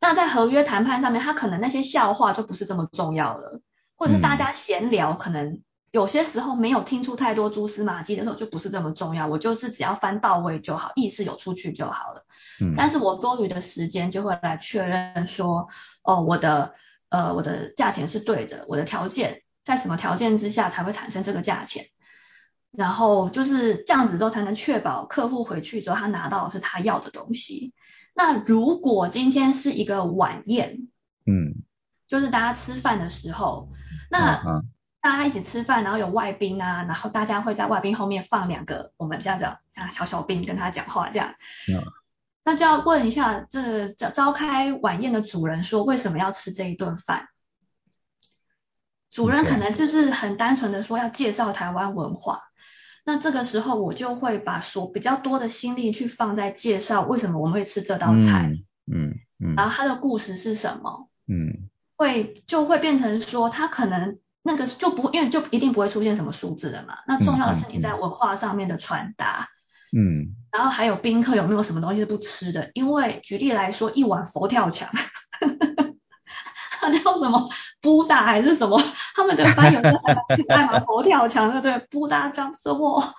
[0.00, 3.60] 那在合约谈判上面，他可能那些笑话就不是这么重要了，
[3.96, 9.26] 或者是大家闲聊，可能有些时候没有听出太多蛛丝马迹的时候，就不是这么重要。
[9.26, 12.24] 我就是只要翻到位就好，意思有出去就好了。
[12.60, 15.68] 嗯但是我多余的时间就会来确认说，
[16.02, 16.74] 哦，我的
[17.08, 21.86] 呃我的价钱是对的，我的条件在什么条件之下才会产生这个价钱，
[22.70, 27.72] 然后就是这样子之后才能确保客户回去之后他拿到的是他要的东西。
[28.14, 30.88] 那如果今天是一个晚宴，
[31.26, 31.64] 嗯
[32.06, 33.70] 就是大家吃饭的时候，
[34.10, 34.62] 那啊
[35.00, 41.34] 大家一起吃饭，然后有外宾啊，然后大家会在外宾后面放两个我们这样子这样小小兵跟他讲话这样。
[41.68, 41.82] 嗯
[42.42, 47.28] 那就要问一下，这召召开晚宴的主人说为什么要吃这一顿饭？
[49.10, 52.44] 主人可能就是很单纯的说要介绍台湾文化。
[53.04, 58.50] 那这个时候我就会把所比较多的心力去放在介绍为什么我们会吃这道菜，
[58.90, 61.08] 嗯嗯然后它的故事是什么。
[61.28, 66.98] 嗯会就会变成说，他可能那个就不因为就一定不会出现什么数字的嘛。
[67.06, 69.48] 那重要的是你在文化上面的传达，
[69.96, 72.70] 嗯然后还有宾客有没有什么东西是不吃的？
[72.74, 74.88] 因为举例来说，一碗佛跳墙，
[76.80, 77.44] 它叫什么
[77.80, 78.82] 布达还是什么？
[79.14, 81.86] 他们的翻译有的还蛮爱嘛，佛跳墙对不对？
[81.90, 83.12] 布达 jump the wall。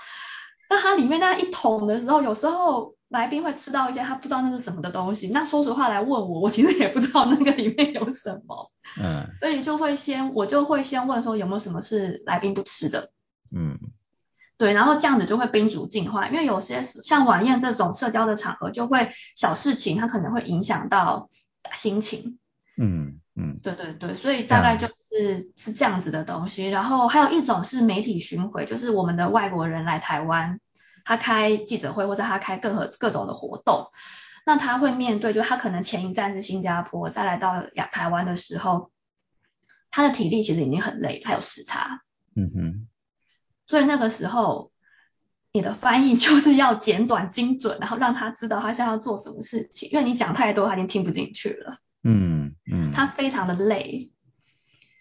[0.69, 5.27] 那它里面那一桶的时候，有时候来宾会吃到一些他不知道那是什么的东西。
[5.27, 8.71] 那说实话来问我， 我其实也不知道那个里面有什么。
[8.99, 13.11] 嗯 所以就会先，我就会先问说有没有什么是来宾不吃的，
[13.55, 13.77] 嗯
[14.57, 21.29] 对，然后这样子就会宾主尽欢，因为有些像晚宴这种社交的场合，就会小事情它可能会影响到
[21.73, 22.37] 心情，
[22.77, 26.69] 嗯嗯对对对，所以大概就是是这样子的东西。
[26.69, 30.59] 然后还有一种是媒体巡回，就是我们的外国人来台湾，
[31.05, 33.91] 他开记者会或者他开各和各种的活动，
[34.45, 38.91] 那他会面对，就他可能前一站是新加坡，再来到亚台湾的时候，
[39.89, 42.01] 他的体力其实已经很累，还有时差，
[42.35, 42.87] 嗯哼。
[43.67, 44.71] 所以那个时候
[45.53, 54.11] 你的翻译就是要简短精准，然后让他知道他现在要做什么事情，因为你讲太多，他已经听不进去了，嗯嗯，他非常的累。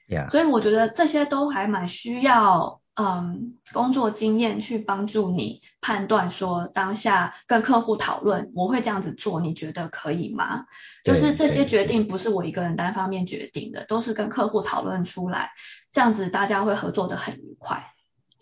[0.09, 10.67] 呀所以我觉得这些都还蛮需要，嗯，工作经验去帮助你判断说当下跟客户讨论，我会这样子做，你觉得可以吗？
[11.03, 15.51] 就是这些决定不是我一个人单方面决定的，都是跟客户讨论出来，
[15.91, 17.91] 这样子大家会合作的很愉快。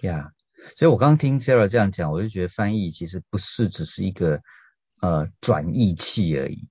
[0.03, 0.33] 呀
[0.77, 4.40] 所以我刚刚听 Sarah 这样讲，我就觉得翻译其实不是只是一个
[5.01, 6.68] 呃转译器而已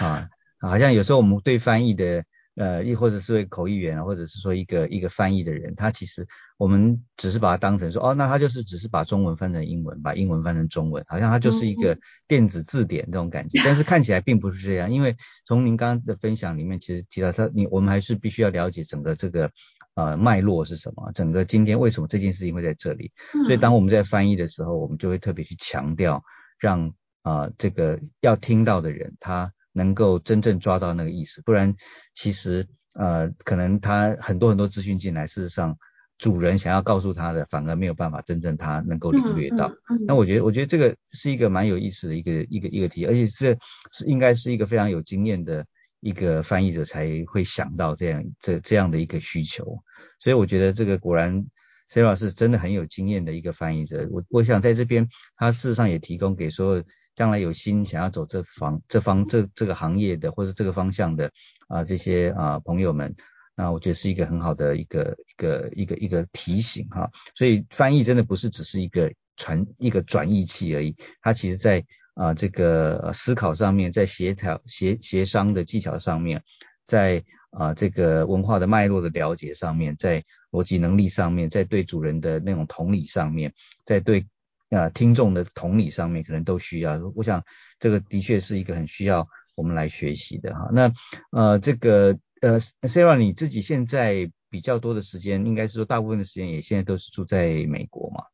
[0.00, 0.28] 啊，
[0.60, 2.24] 好像有时候我们对翻译的
[2.56, 13.60] 呃，亦或者是口译员，或者是说一个一个翻译的人，他其实我们只是把它当成说，哦，那他就是只是把中文翻成英文，把英文翻成中文，好像他就是一个电子字典这种感觉。
[13.62, 19.50] 但是看起来并不是这样，因为从您刚刚的分享里面，其实提到他，你我们还是必须要了解整个这个
[19.94, 23.12] 呃脉络是什么，整个今天为什么这件事情会在这里。
[23.44, 26.24] 所以当我们在翻译的时候，我们就会特别去强调，
[26.58, 29.52] 让啊这个要听到的人他。
[29.76, 31.74] 能够真正抓到那个意思，不然
[32.14, 35.76] 其实呃可能他很多很多资讯进来，事实上
[36.16, 39.70] 主人想要告诉他的，反而没有办法真正他能够领略到。
[40.06, 43.58] 那我觉得我觉得这个是一个蛮有意思的一个一个一个题，而且这
[43.92, 45.66] 是应该是一个非常有经验的
[46.00, 49.82] 一个翻译者才会想到这样这这样的一个需求。
[50.18, 51.44] 所以我觉得这个果然
[51.90, 54.08] C 老师真的很有经验的一个翻译者。
[54.10, 56.82] 我我想在这边他事实上也提供给所有。
[57.16, 61.32] 将来有心想要走这方这方这这个行业的或者这个方向的
[61.66, 63.16] 啊这些啊朋友们，
[63.56, 67.10] 那我觉得是一个很好的一个一个一个一个提醒哈。
[67.34, 76.42] 所以翻译真的不是只是一个传一个转译器而已，它其实在啊这个思考上面，在协调协协商的技巧上面，
[76.84, 83.54] 在啊这个文化的脉络的了解上面，在逻辑能力上面，在对主人的那种同理上面，
[83.86, 84.26] 在对。
[84.70, 87.44] 啊，听众的同理上面可能都需要，我想
[87.78, 90.68] 这个的确是一个很需要我们来学习的哈。
[90.72, 90.92] 那
[91.30, 98.24] 呃，这个呃，Sarah 你自己现在比较多的时间，应该是说大部分的时间也现在都是住在美国嘛？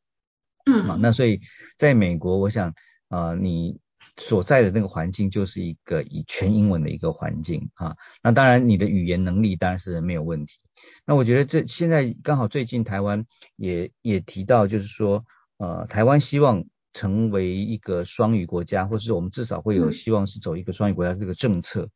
[0.64, 0.88] 嗯。
[0.88, 1.42] 啊，那所以
[1.76, 2.72] 在美国，我想
[3.08, 3.78] 啊，你
[4.16, 7.94] 所在的那个环境就是一个以全英文的一个环境啊。
[8.22, 10.54] 那当然你的语言能力当然是没有问题。
[11.04, 15.26] 那我觉得这现在刚好最近台湾也也提到，就是说。
[15.62, 21.88] 呃，台湾希望成为一个双语国家，或是我们至少会有希望是走一个双语国家这个政策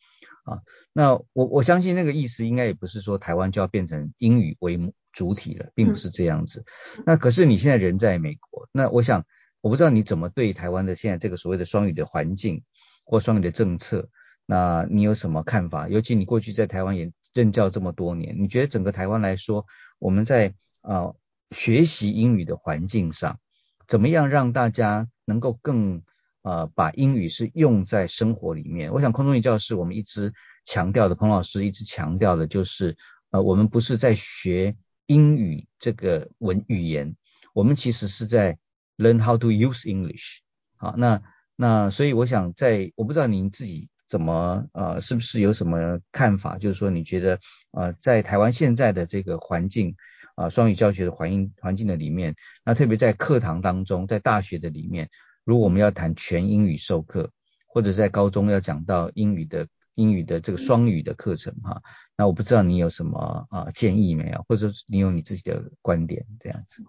[0.44, 0.61] 啊。
[0.92, 6.64] 那我我相信那个意思应该也不是说台湾就要变成英语为主体了，并不是这样子。
[7.05, 9.24] 那可是你现在人在美国，那我想
[9.61, 12.62] 我不知道你怎么对台湾的现在这个所谓的双语的环境
[13.05, 14.09] 或双语的政策，
[14.46, 15.88] 那你有什么看法？
[15.88, 19.66] 尤其你过去在台湾也任教这么多年，你觉得整个台湾来说，
[19.98, 21.14] 我们在啊
[21.50, 23.40] 学习英语的环境上？
[23.87, 26.03] 怎么样让大家能够更
[26.42, 28.92] 呃把英语是用在生活里面？
[28.92, 30.33] 我想空中语教室我们一直
[30.64, 32.96] 强调的，彭老师一直强调的就是
[33.31, 37.16] 呃我们不是在学英语这个文语言，
[37.55, 38.59] 我们其实是在
[38.96, 40.38] learn how to use English。
[40.77, 41.22] 好，那
[41.55, 46.59] 那所以我想在我不知道您自己怎么呃是不是有什么看法？
[46.59, 47.38] 就是说你觉得
[47.70, 49.96] 呃在台湾现在的这个环境。
[50.37, 55.11] 啊，双语教学的环境环境的里面，那特别在课堂当中，在大学的里面，
[55.44, 57.33] 如果我们要谈全英语授课，
[57.66, 61.83] 或者在高中要讲到英语的英语的这个双语的课程哈，
[62.16, 66.85] 那我不知道你有什么啊建议没有，或者你有你自己的观点这样子。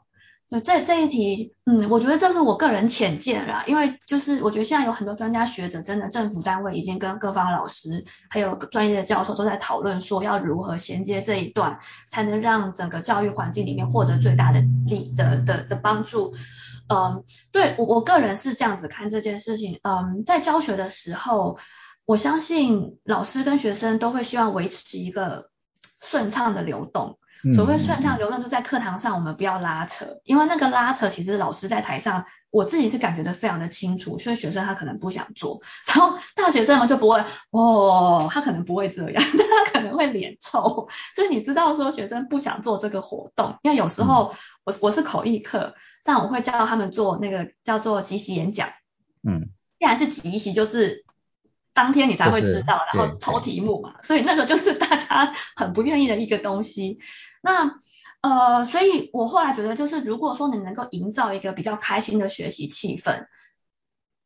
[0.49, 11.79] 对，这这一题，嗯，我觉得这是我个人浅见啦，因为就是我觉得现在有很多专家学者，真的政府单位已经跟各方老师还有专业的教授都在讨论说，要如何衔接这一段，
[12.10, 16.33] 才能让整个教育环境里面获得最大的利的的的帮助。
[16.88, 21.57] 嗯，对我我个人是这样子看这件事情，嗯，在教学的时候，
[22.05, 25.49] 我相信老师跟学生都会希望维持一个
[26.01, 27.17] 顺畅的流动。
[27.53, 44.33] 所谓顺畅流动，就在课堂上我们不要拉扯，因为那个拉扯其实老师在台上，我自己是感觉的非常的清楚，所以学生他可能不想做，然后大学生嘛就不会，哦，他可能不会这样， 他可能会脸臭，所以你知道说学生不想做这个活动，因为有时候
[44.63, 48.69] 我我是口译课，但我会教他们做那个叫做即席演讲，
[49.21, 51.05] 嗯，既然是即席就是。
[51.77, 56.97] 当天你才会知道，然后抽题目嘛， 所以那个就是大家很不愿意的一个东西。
[57.43, 57.79] 那
[58.21, 63.28] 呃，所以我后来觉得，就是如果说你能够营造一个比较开心的学习气氛，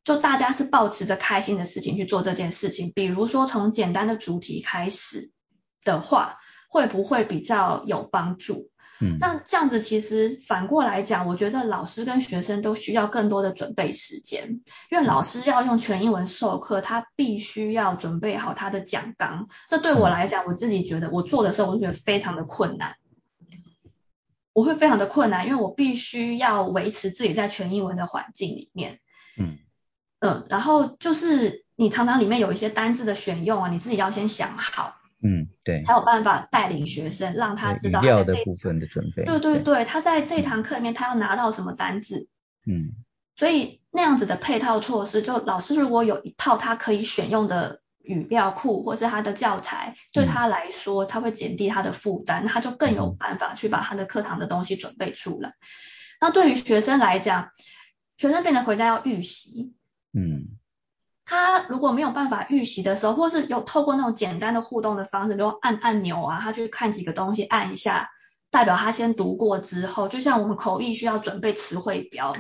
[0.05, 5.29] 就大家是保持着开心的事情去做这件事情，比如说从简单的主题开始
[5.83, 6.37] 的话，
[6.69, 8.70] 会不会比较有帮助？
[9.19, 19.47] 那这样子其实反过来讲，我觉得老师跟学生都需要更多的准备时间，因为老师要用全英文授课，他必须要准备好他的讲纲。
[19.67, 22.95] 这对我来讲，我自己觉得我做的时候，我就觉得非常的困难，
[24.53, 28.99] 我会非常的困难，因为我必须要维持自己在全英文的环境里面。
[29.37, 29.57] 嗯
[30.19, 35.00] 嗯，然后就是你常常里面有一些单字的选用啊，你自己要先想好。
[35.23, 39.23] 嗯，对，才有办法带领学生，让他知道语料的部分的准备。
[39.23, 42.27] 对对对，他在这堂课里面，他要拿到什么单字？
[42.65, 42.91] 嗯，
[43.35, 55.53] 所以那样子的配套措施，就老师如果有一套他可以选用的语料库或是他的教材，对他来说，他会减低他的负担，他就更有办法去把他的课堂的东西准备出来。
[56.19, 57.51] 那对于学生来讲，
[58.17, 59.73] 学生变得回家要预习，
[60.13, 60.57] 嗯，
[61.25, 68.09] 他如果没有办法预习的时候，或是有透过那种简单的互动的方式，比如按按钮啊，他去看几个东西，按一下，
[68.49, 72.35] 代表他先读过之后，就像我们口译需要准备词汇表。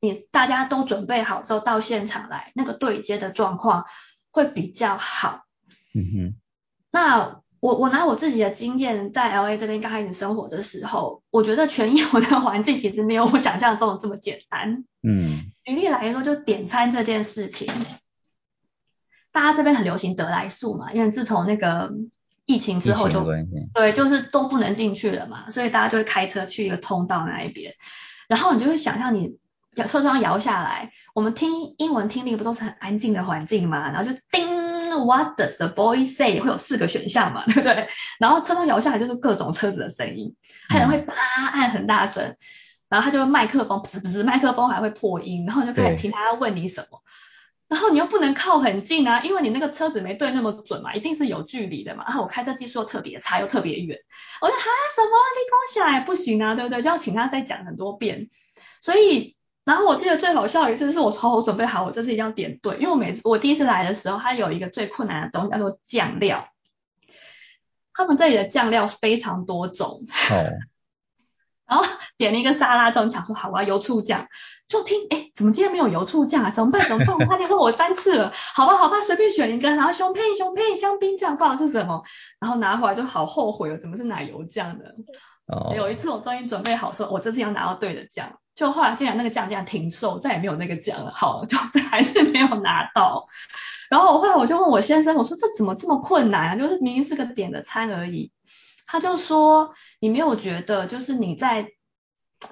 [0.00, 3.84] 你大家都准备好之后到现场来，那个对接的状况
[4.30, 5.44] 会比较好。
[5.92, 6.40] 嗯哼。
[6.90, 14.84] 那我我拿我自己的经验，在 L A 这边刚开始生活的时候，我觉得全英文的环境其实没有我想象中的这么简单。
[15.02, 15.50] 嗯。
[15.64, 17.68] 举例来说，就点餐这件事情，
[19.32, 21.92] 大家这边很流行得来速嘛，因为自从那个
[22.46, 23.24] 疫情之后就
[23.74, 27.74] 对，就是都不能进去了嘛，所以大家就会开车去一个通道那一边，
[28.28, 29.38] 然后你就会想象你。
[29.86, 33.92] 车窗摇下来，我们听英文听力不都是很安静的环境嘛？
[33.92, 36.40] 然后就叮，What does the boy say？
[36.40, 37.88] 会有四个选项嘛，对不对？
[38.18, 40.34] 然后车窗摇下来就是各种车子的声音，
[40.68, 41.14] 还有人会叭
[41.52, 42.36] 按很大声，
[42.88, 47.00] 然后他就麦克风噗噗，麦克风还会破音，然后你就开始听他要问你什么，
[47.68, 52.04] 然后你又不能靠很近啊，因为你那个车子没对那么准嘛，一定是有距离的嘛。
[52.06, 53.98] 然后我开车技术又特别差，又特别远，
[54.40, 54.64] 我说哈
[54.94, 55.10] 什么？
[55.36, 56.82] 你跟我来不行啊，对不对？
[56.82, 58.28] 就要请他再讲很多遍，
[58.80, 59.37] 所以。
[59.68, 66.48] 然后我记得最好笑一次是我好好准备好，我这次一定要点对，因为我每次我第一次来的时候，它有一个最困难的东西叫做酱料，
[67.92, 70.04] 他们这里的酱料非常多种。
[70.30, 70.34] 哦。
[71.68, 71.84] 然后
[72.16, 74.26] 点了一个沙拉之后，想说好我要油醋酱，
[74.68, 76.50] 就听哎怎么今天没有油醋酱啊？
[76.50, 76.88] 怎么办？
[76.88, 77.28] 怎么办？
[77.28, 79.68] 他连问我三次了，好吧好吧，随便选一个。
[79.68, 82.02] 然后熊配熊配香槟酱，不知道是什么，
[82.40, 84.94] 然后拿回来就好后悔哦，怎么是奶油酱的？
[85.46, 85.74] 哦。
[85.76, 88.40] 有一次我终于准备好说，我这次要拿到对的酱。
[88.58, 91.12] 就后来竟然那个酱竟然停售，再也没有那个奖了。
[91.12, 93.28] 好，就还是没有拿到。
[93.88, 96.56] 然后我后来我就问我先生，我说这怎么这么困难啊？
[96.56, 98.32] 就是明明是个点的餐而已。
[98.84, 101.70] 他就说你没有觉得，就是你在，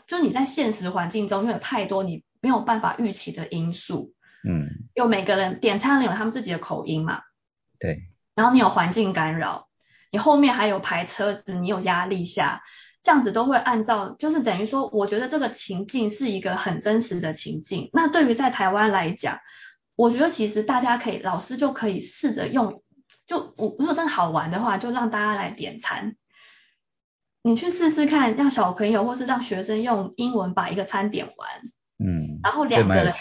[0.07, 4.15] 就是你在现实环境中，因为有太多你没有办法预期的因素。
[4.49, 4.69] 嗯。
[4.95, 7.23] 有每个人点餐人有他们自己的口音嘛？
[7.81, 8.05] 对。
[8.37, 9.67] 然后你有环境干扰，
[10.13, 12.63] 你后面还有排车子，你有压力下。
[13.07, 17.89] 这样子都会按照，就是等于说，我觉得这个情境是一个很真实的情境。
[17.93, 19.39] 那对于在台湾来讲，
[19.95, 22.83] 我觉得其实大家可以，老师就可以试着用，
[23.25, 26.17] 就我如果真的好玩的话，就让大家来点餐。
[27.43, 31.49] 你去试试看，让小朋友或是让学生用英文把一个餐点完，
[32.05, 33.15] 嗯，然后两个人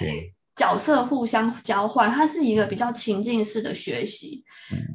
[0.56, 4.46] 角色互相交换，它是一个比较情境式的学习。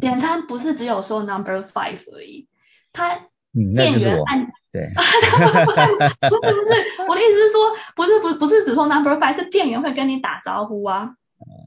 [0.00, 2.48] 点餐不是只有说 number five 而已，
[2.92, 3.28] 它
[3.76, 4.50] 店员按。
[4.72, 5.02] 对，不
[6.46, 11.14] 是不是，我的意思是说，不是不不是只说 number five，是店员会跟你打招呼啊。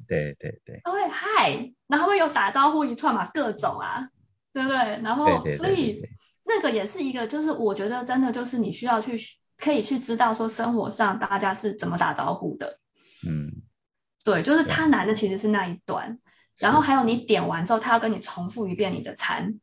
[0.07, 0.79] 对对对。
[0.85, 4.07] 他会嗨，然后会有打招呼一串嘛，各种啊，
[4.53, 4.77] 对不对？
[5.03, 6.01] 然后所以
[6.45, 9.17] 那个也是一个，就是我觉得真的就是你需要去
[9.57, 12.79] 可以去知道说生活上大家是怎么打招呼的。
[13.27, 13.51] 嗯。
[14.23, 16.19] 对，就是他难的其实是那一段，
[16.57, 19.59] 然后还有你点完之后，他要跟你重复一遍你的餐。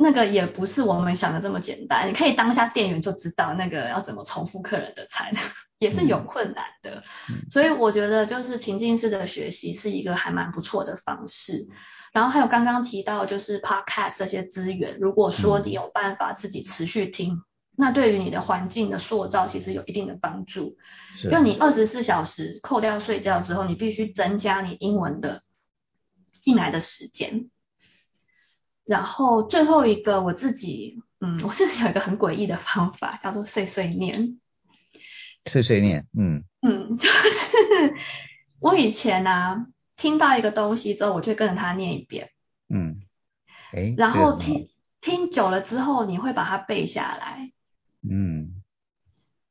[0.00, 5.34] 那个也不是我们想的这么简单，你可以当下店员就知道那个要怎么重复客人的餐，
[5.80, 7.02] 也是有困难的。
[7.50, 11.66] 所以我觉得就是情境式的学习是一个还蛮不错的方式。
[12.12, 17.42] 然后还有刚刚提到就是 podcast 这些资源，如果说你有办法自己持续听，
[17.76, 20.76] 那对于你的环境的塑造其实有一定的帮助。
[21.24, 25.42] 因为你二十四小时扣掉睡觉之后，你必须增加你英文的
[26.40, 27.50] 进来的时间。
[28.88, 34.40] 然后最后一个我自己，嗯，我自己有一个很诡异的方法，叫做碎碎念。
[35.44, 36.42] 碎碎念，嗯。
[36.62, 37.56] 嗯，就是
[38.60, 42.30] 我以前呢，听到一个东西之后，我就跟着他念一遍。
[42.70, 43.02] 嗯。
[43.72, 43.94] 哎。
[43.98, 44.70] 然后听
[45.02, 47.52] 听久了之后，你会把它背下来。
[48.08, 48.62] 嗯。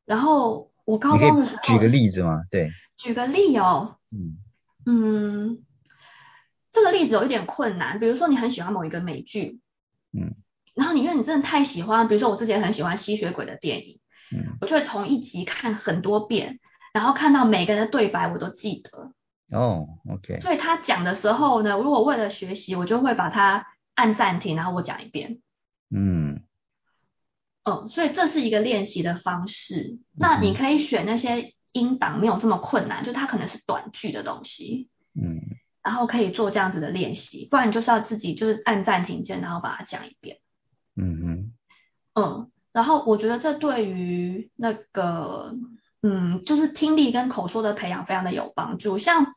[0.06, 1.62] 然后我高中的时候。
[1.64, 2.42] 举个例子吗？
[2.50, 2.72] 对。
[2.96, 3.98] 举个例哦。
[4.10, 4.40] 嗯。
[4.88, 5.64] 嗯。
[6.78, 9.60] 这个例子有一点困难，比如说你很喜欢某一个美剧，
[10.14, 10.36] 嗯，
[10.76, 14.00] 然后你因为你真的太喜欢，比如说我之前很喜欢吸血鬼的电影，
[14.32, 16.60] 嗯，我就会同一集看很多遍，
[16.94, 19.12] 然后看到每个人的对白我都记得。
[19.50, 20.40] 哦，OK。
[20.42, 23.66] 所以他讲的时候呢，如果为了学习，我就会把它
[23.96, 25.40] 按暂停，然后我讲一遍。
[25.90, 26.44] 嗯，
[27.64, 30.00] 嗯，所以这是一个练习的方式。
[30.14, 34.90] 那你可以选那些音档没有这么困难，就它可能是短句的东西。
[35.14, 35.42] 嗯。
[35.88, 40.40] 然后可以做这样子的练习，不然你就是要自己就是按暂停键，然后把它讲一遍。
[40.98, 41.54] 嗯嗯。
[42.14, 45.56] 嗯，然后我觉得这对于那个，
[46.02, 48.98] 嗯，就是听力跟口说的培养非常的有帮助。
[48.98, 49.34] 像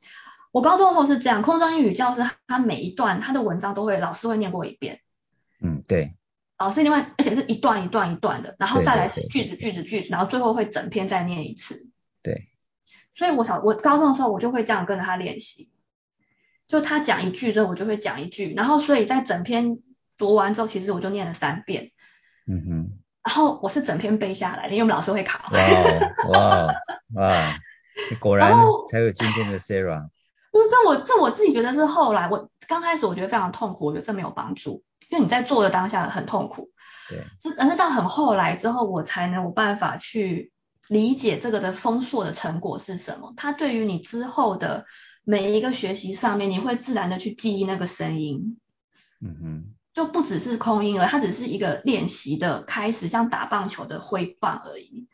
[0.50, 5.02] 我高中的时候是这样，空中英语教师他每一段他的文章都会老师会念过一遍。
[5.62, 6.16] 嗯，对。
[6.58, 11.86] 老师另外而且是一段一段一段的，然后再来句子句子句子，然后最后会整篇再念一次。
[12.24, 12.48] 对。
[13.14, 15.70] 所以我小我高中的时候我就会这样跟着他练习，
[16.70, 19.80] 就他讲一句之后我就会讲一句，然后所以在整篇
[20.16, 21.90] 读完之后，其实我就念了三遍。
[22.46, 22.98] 嗯哼。
[23.24, 25.50] 然后我是整篇背下来的，因为我们老师会考。
[25.52, 26.74] 哇哇
[27.16, 27.58] 哇！
[28.20, 28.54] 果然
[28.88, 30.08] 才有今天的 Sarah。
[30.52, 36.70] 不是这我这我自己觉得是后来，我刚开始我觉得非常痛苦，我觉得这没有帮助，因为你在做的当下很痛苦。
[37.08, 37.24] 对。
[37.40, 40.52] 这但是到很后来之后，我才能有办法去
[40.86, 43.34] 理解这个的丰硕的成果是什么。
[43.36, 44.86] 它对于你之后的
[45.24, 48.58] 每一个学习上面，你会自然的去记忆那个声音。
[49.20, 49.74] 嗯哼。
[49.92, 55.08] 就不只是空音而它只是一个练习的开始，像打棒球的挥棒而已。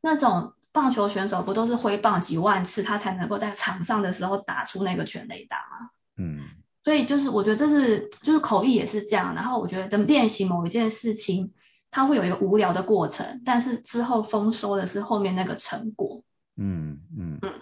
[0.00, 5.90] 那种棒球选手不都是挥棒几万次，他才能够在场上的时候打出那个全垒打吗？
[6.16, 6.44] 嗯。
[6.84, 9.34] 所以就是我觉得这是就是口译也是这样。
[9.34, 11.52] 然后我觉得等练习某一件事情，
[11.90, 16.22] 它会有一个无聊的过程，但是之后丰收的是后面那个成果。
[16.56, 17.52] 嗯嗯嗯。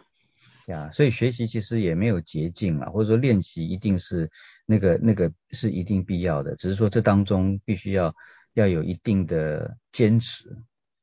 [0.66, 4.30] 呀，所以学习其实也没有捷径啊，或者说练习一定是。
[4.66, 8.14] 那个那个是一定必要的，只是说这当中必须要
[8.54, 10.56] 要有一定的坚持，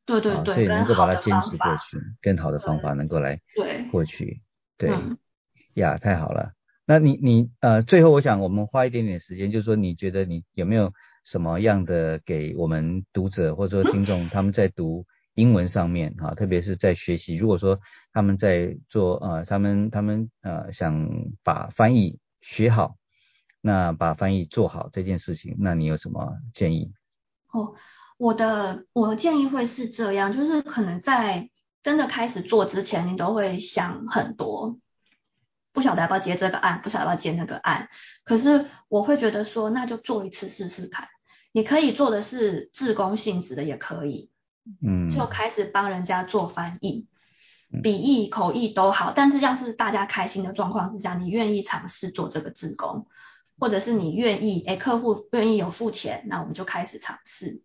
[0.03, 4.41] 对对对，所以能够把它坚持过去，更好的方法能够来对过去，
[4.80, 4.89] 对
[5.76, 6.53] 呀，太好了。
[6.88, 10.91] 那你你呃，最后我想我们花一点点时间，就是说你觉得你有没有
[11.24, 17.79] 什么样的给我们读者或者说听众，他们在读英文上面哈，特别是在学习，如果说
[18.13, 21.09] 他们在做呃，他们他们呃想
[21.43, 22.95] 把翻译学好。
[23.63, 26.91] 那把翻译做好这件事情，那你有什么建议？
[27.51, 27.75] 哦，
[28.17, 31.51] 我的我的建议会是这样，就是可能在
[31.84, 34.79] 真的开始做之前，你都会想很多，
[35.73, 37.89] 不晓得要不要接这个案，不晓得要不要接那个案。
[38.23, 41.09] 可是我会觉得说，那就做一次试试看。
[41.51, 44.32] 你可以做的是自工性质的，也可以，
[44.82, 47.07] 嗯，就开始帮人家做翻译，
[47.82, 49.12] 笔译、口译都好。
[49.16, 53.07] 但是要是大家开心的状况之下，你愿意尝试做这个自工。
[53.59, 57.62] 或者是你愿意，哎，客户愿意有付钱，那我们就开始尝试。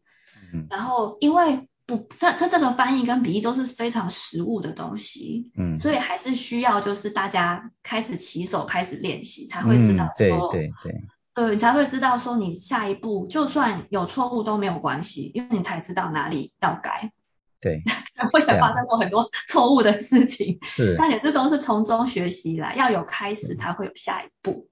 [0.52, 11.00] 嗯，然后因为不，这这这个翻译跟笔译都是非常实务的东西，嗯，所以还是需要就是大家开始起手，开始练习，才会知道说，对对对，
[11.36, 17.12] 对，你才会知道说你下一步就算有错误都没有关系，因为你才知道哪里要改。
[17.60, 17.82] 对，
[18.32, 24.68] 会也发生过很多 错误的事情，是，但也这都是从中学习来，要有开始才会有下一步。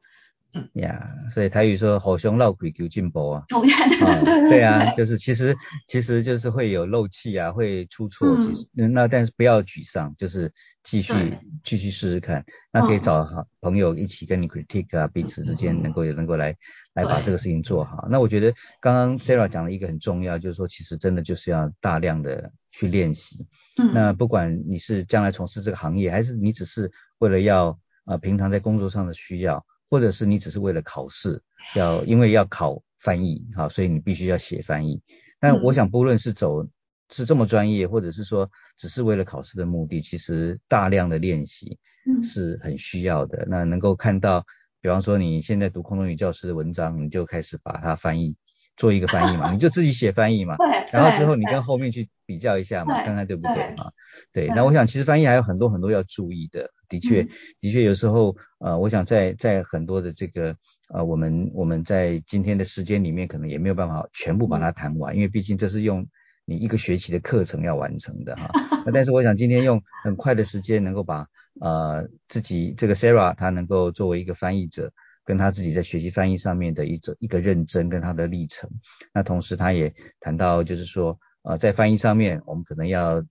[0.75, 5.57] 呀，所以台语说好胸闹鬼求进步啊，对对对对啊，就是其实
[5.89, 10.53] 其实就是会有漏气啊，会出错，其实那但是不要沮丧，就是
[10.83, 16.57] 继续继续试试看，那可以找好朋友一起跟你 critique 啊，彼此之间能够也能够来
[16.93, 18.07] 来把这个事情做好。
[18.11, 23.47] 那我觉得刚刚 Sarah 讲了一个很重要，就是说其实真的就是要大量的去练习。
[23.77, 29.65] 嗯，那不管你是将来从事这个行业，还是你只是为了要呃平常在工作上的需要。
[29.95, 31.41] 或者是你只是为了考试，
[31.77, 35.01] 要因为要考翻译，好，所以你必须要写翻译。
[35.39, 36.67] 但我想，不论是走
[37.11, 41.79] 是这么专业，或者是说只是为了考试的目的，其实大量的练习
[42.25, 43.47] 是很需要的。
[43.49, 44.45] 那能够看到，
[44.81, 48.37] 比方说你现在读空中语教师的文章，你就开始把它翻译。
[48.77, 50.57] 做一个翻译嘛， 你就自己写翻译嘛，
[50.93, 53.93] 然后之后你跟后面去比较一下嘛，看看对不对啊？
[54.33, 57.27] 对，那我想其实翻译还有很多很多要注意的，的确，
[57.61, 60.57] 的确有时候呃，我想在在很多的这个
[60.89, 66.07] 呃，我们我们在今天的时间里面可能也没有办法全部把它谈完，因为毕竟这是用
[66.45, 68.51] 你一个学期的课程要完成的哈。
[68.85, 71.27] 那但是我想今天用很快的时间能够把
[71.61, 74.93] 呃自己这个 Sarah 她能够作为一个翻译者。
[75.25, 78.71] 跟他自己在学习翻译上面的一种一个认真跟他的历程，
[79.13, 83.25] 那同时他也谈到就是说，呃，在翻译上面我们可能要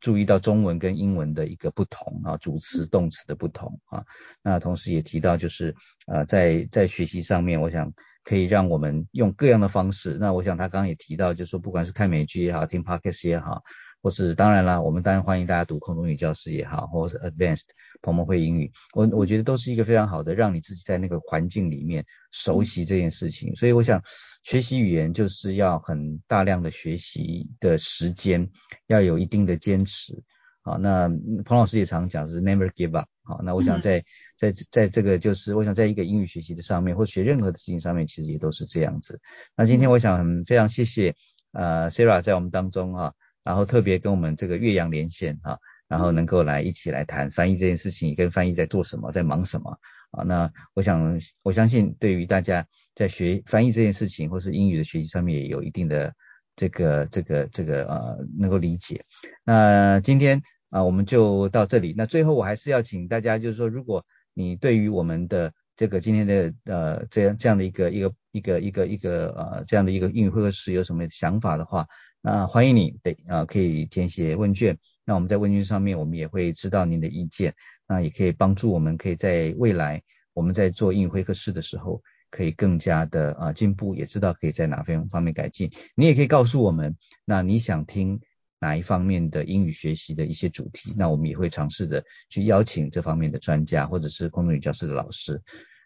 [0.00, 4.04] 注意到中文跟英文的一个不同啊，主词动词的不同啊，
[4.42, 5.74] 那同时也提到就是
[6.06, 7.92] 呃，在在学习上面，我想
[8.24, 13.62] 可以让我们用各样的方式，那我想他刚刚也提到就是说，不管是看美剧也好，听 podcast 也好。
[14.02, 17.68] 或是当然啦，我们当然欢迎大家读空中语教师也好，或者是 Advanced
[18.02, 23.54] 彭彭会英语，我我觉得都是一个非常好的，让你自己在那个环境里面熟悉这件事情。
[23.54, 24.02] 所以我想
[24.42, 28.50] 学习语言就是要很大量的学习的时间，
[28.88, 30.20] 要有一定的坚持。
[30.62, 31.08] 好，那
[31.44, 33.08] 彭老师也常讲是 Never give up。
[33.22, 34.04] 好，那我想在
[34.36, 39.20] 在在这个就是我想在一个英语学习的上面，或学任何的事情上面，其实也都是这样子。
[39.56, 41.14] 那今天我想非常谢谢
[41.52, 43.14] 呃 Sarah 在我们当中哈。
[43.44, 49.78] 然后特别跟我们这个岳阳连线啊，然后能够来一起来谈翻译这件事情，跟翻译在做什么，在忙什么
[50.10, 50.22] 啊？
[50.24, 56.14] 那我想我相信对于大家在学翻译这件事情，或是英语的学习上面也有一定的
[56.56, 59.04] 这个这个这个呃能够理解。
[59.44, 61.94] 那今天啊我们就到这里。
[61.96, 71.86] 那最后我还是要请大家就是说，如果你对于我们的这个今天的呃这样这样的一个一个一个一个一个呃这样的一个英语会客室有什么想法的话，
[72.22, 74.78] 那欢迎你对啊可以填写问卷。
[75.04, 77.54] 那我们在问卷上面，我们也会知道您的意见，
[77.88, 80.00] 那也可以帮助我们，可以在未来
[80.32, 82.00] 我们在做英语会客室的时候，
[82.30, 85.72] 可以更加的啊进步，也知道可以在哪方方面改进。
[85.96, 88.20] 你也可以告诉我们，那你想听
[88.60, 95.42] 哪一方面的英语学习的一些主题，那我们也会尝试着去邀请这方面的专家或者是空中语教室的老师。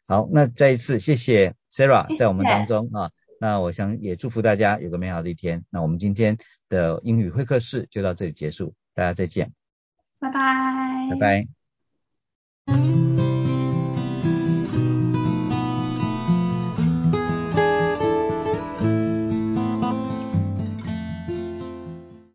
[0.07, 5.65] 好，那再一次谢谢 Sarah 在我们当中啊，那我想也祝福大家有个美好的一天。
[5.71, 8.75] 那我们今天的英语会客室就到这里结束。
[8.95, 9.53] 大家再见，
[10.19, 11.47] 拜拜，拜
[12.67, 13.26] 拜。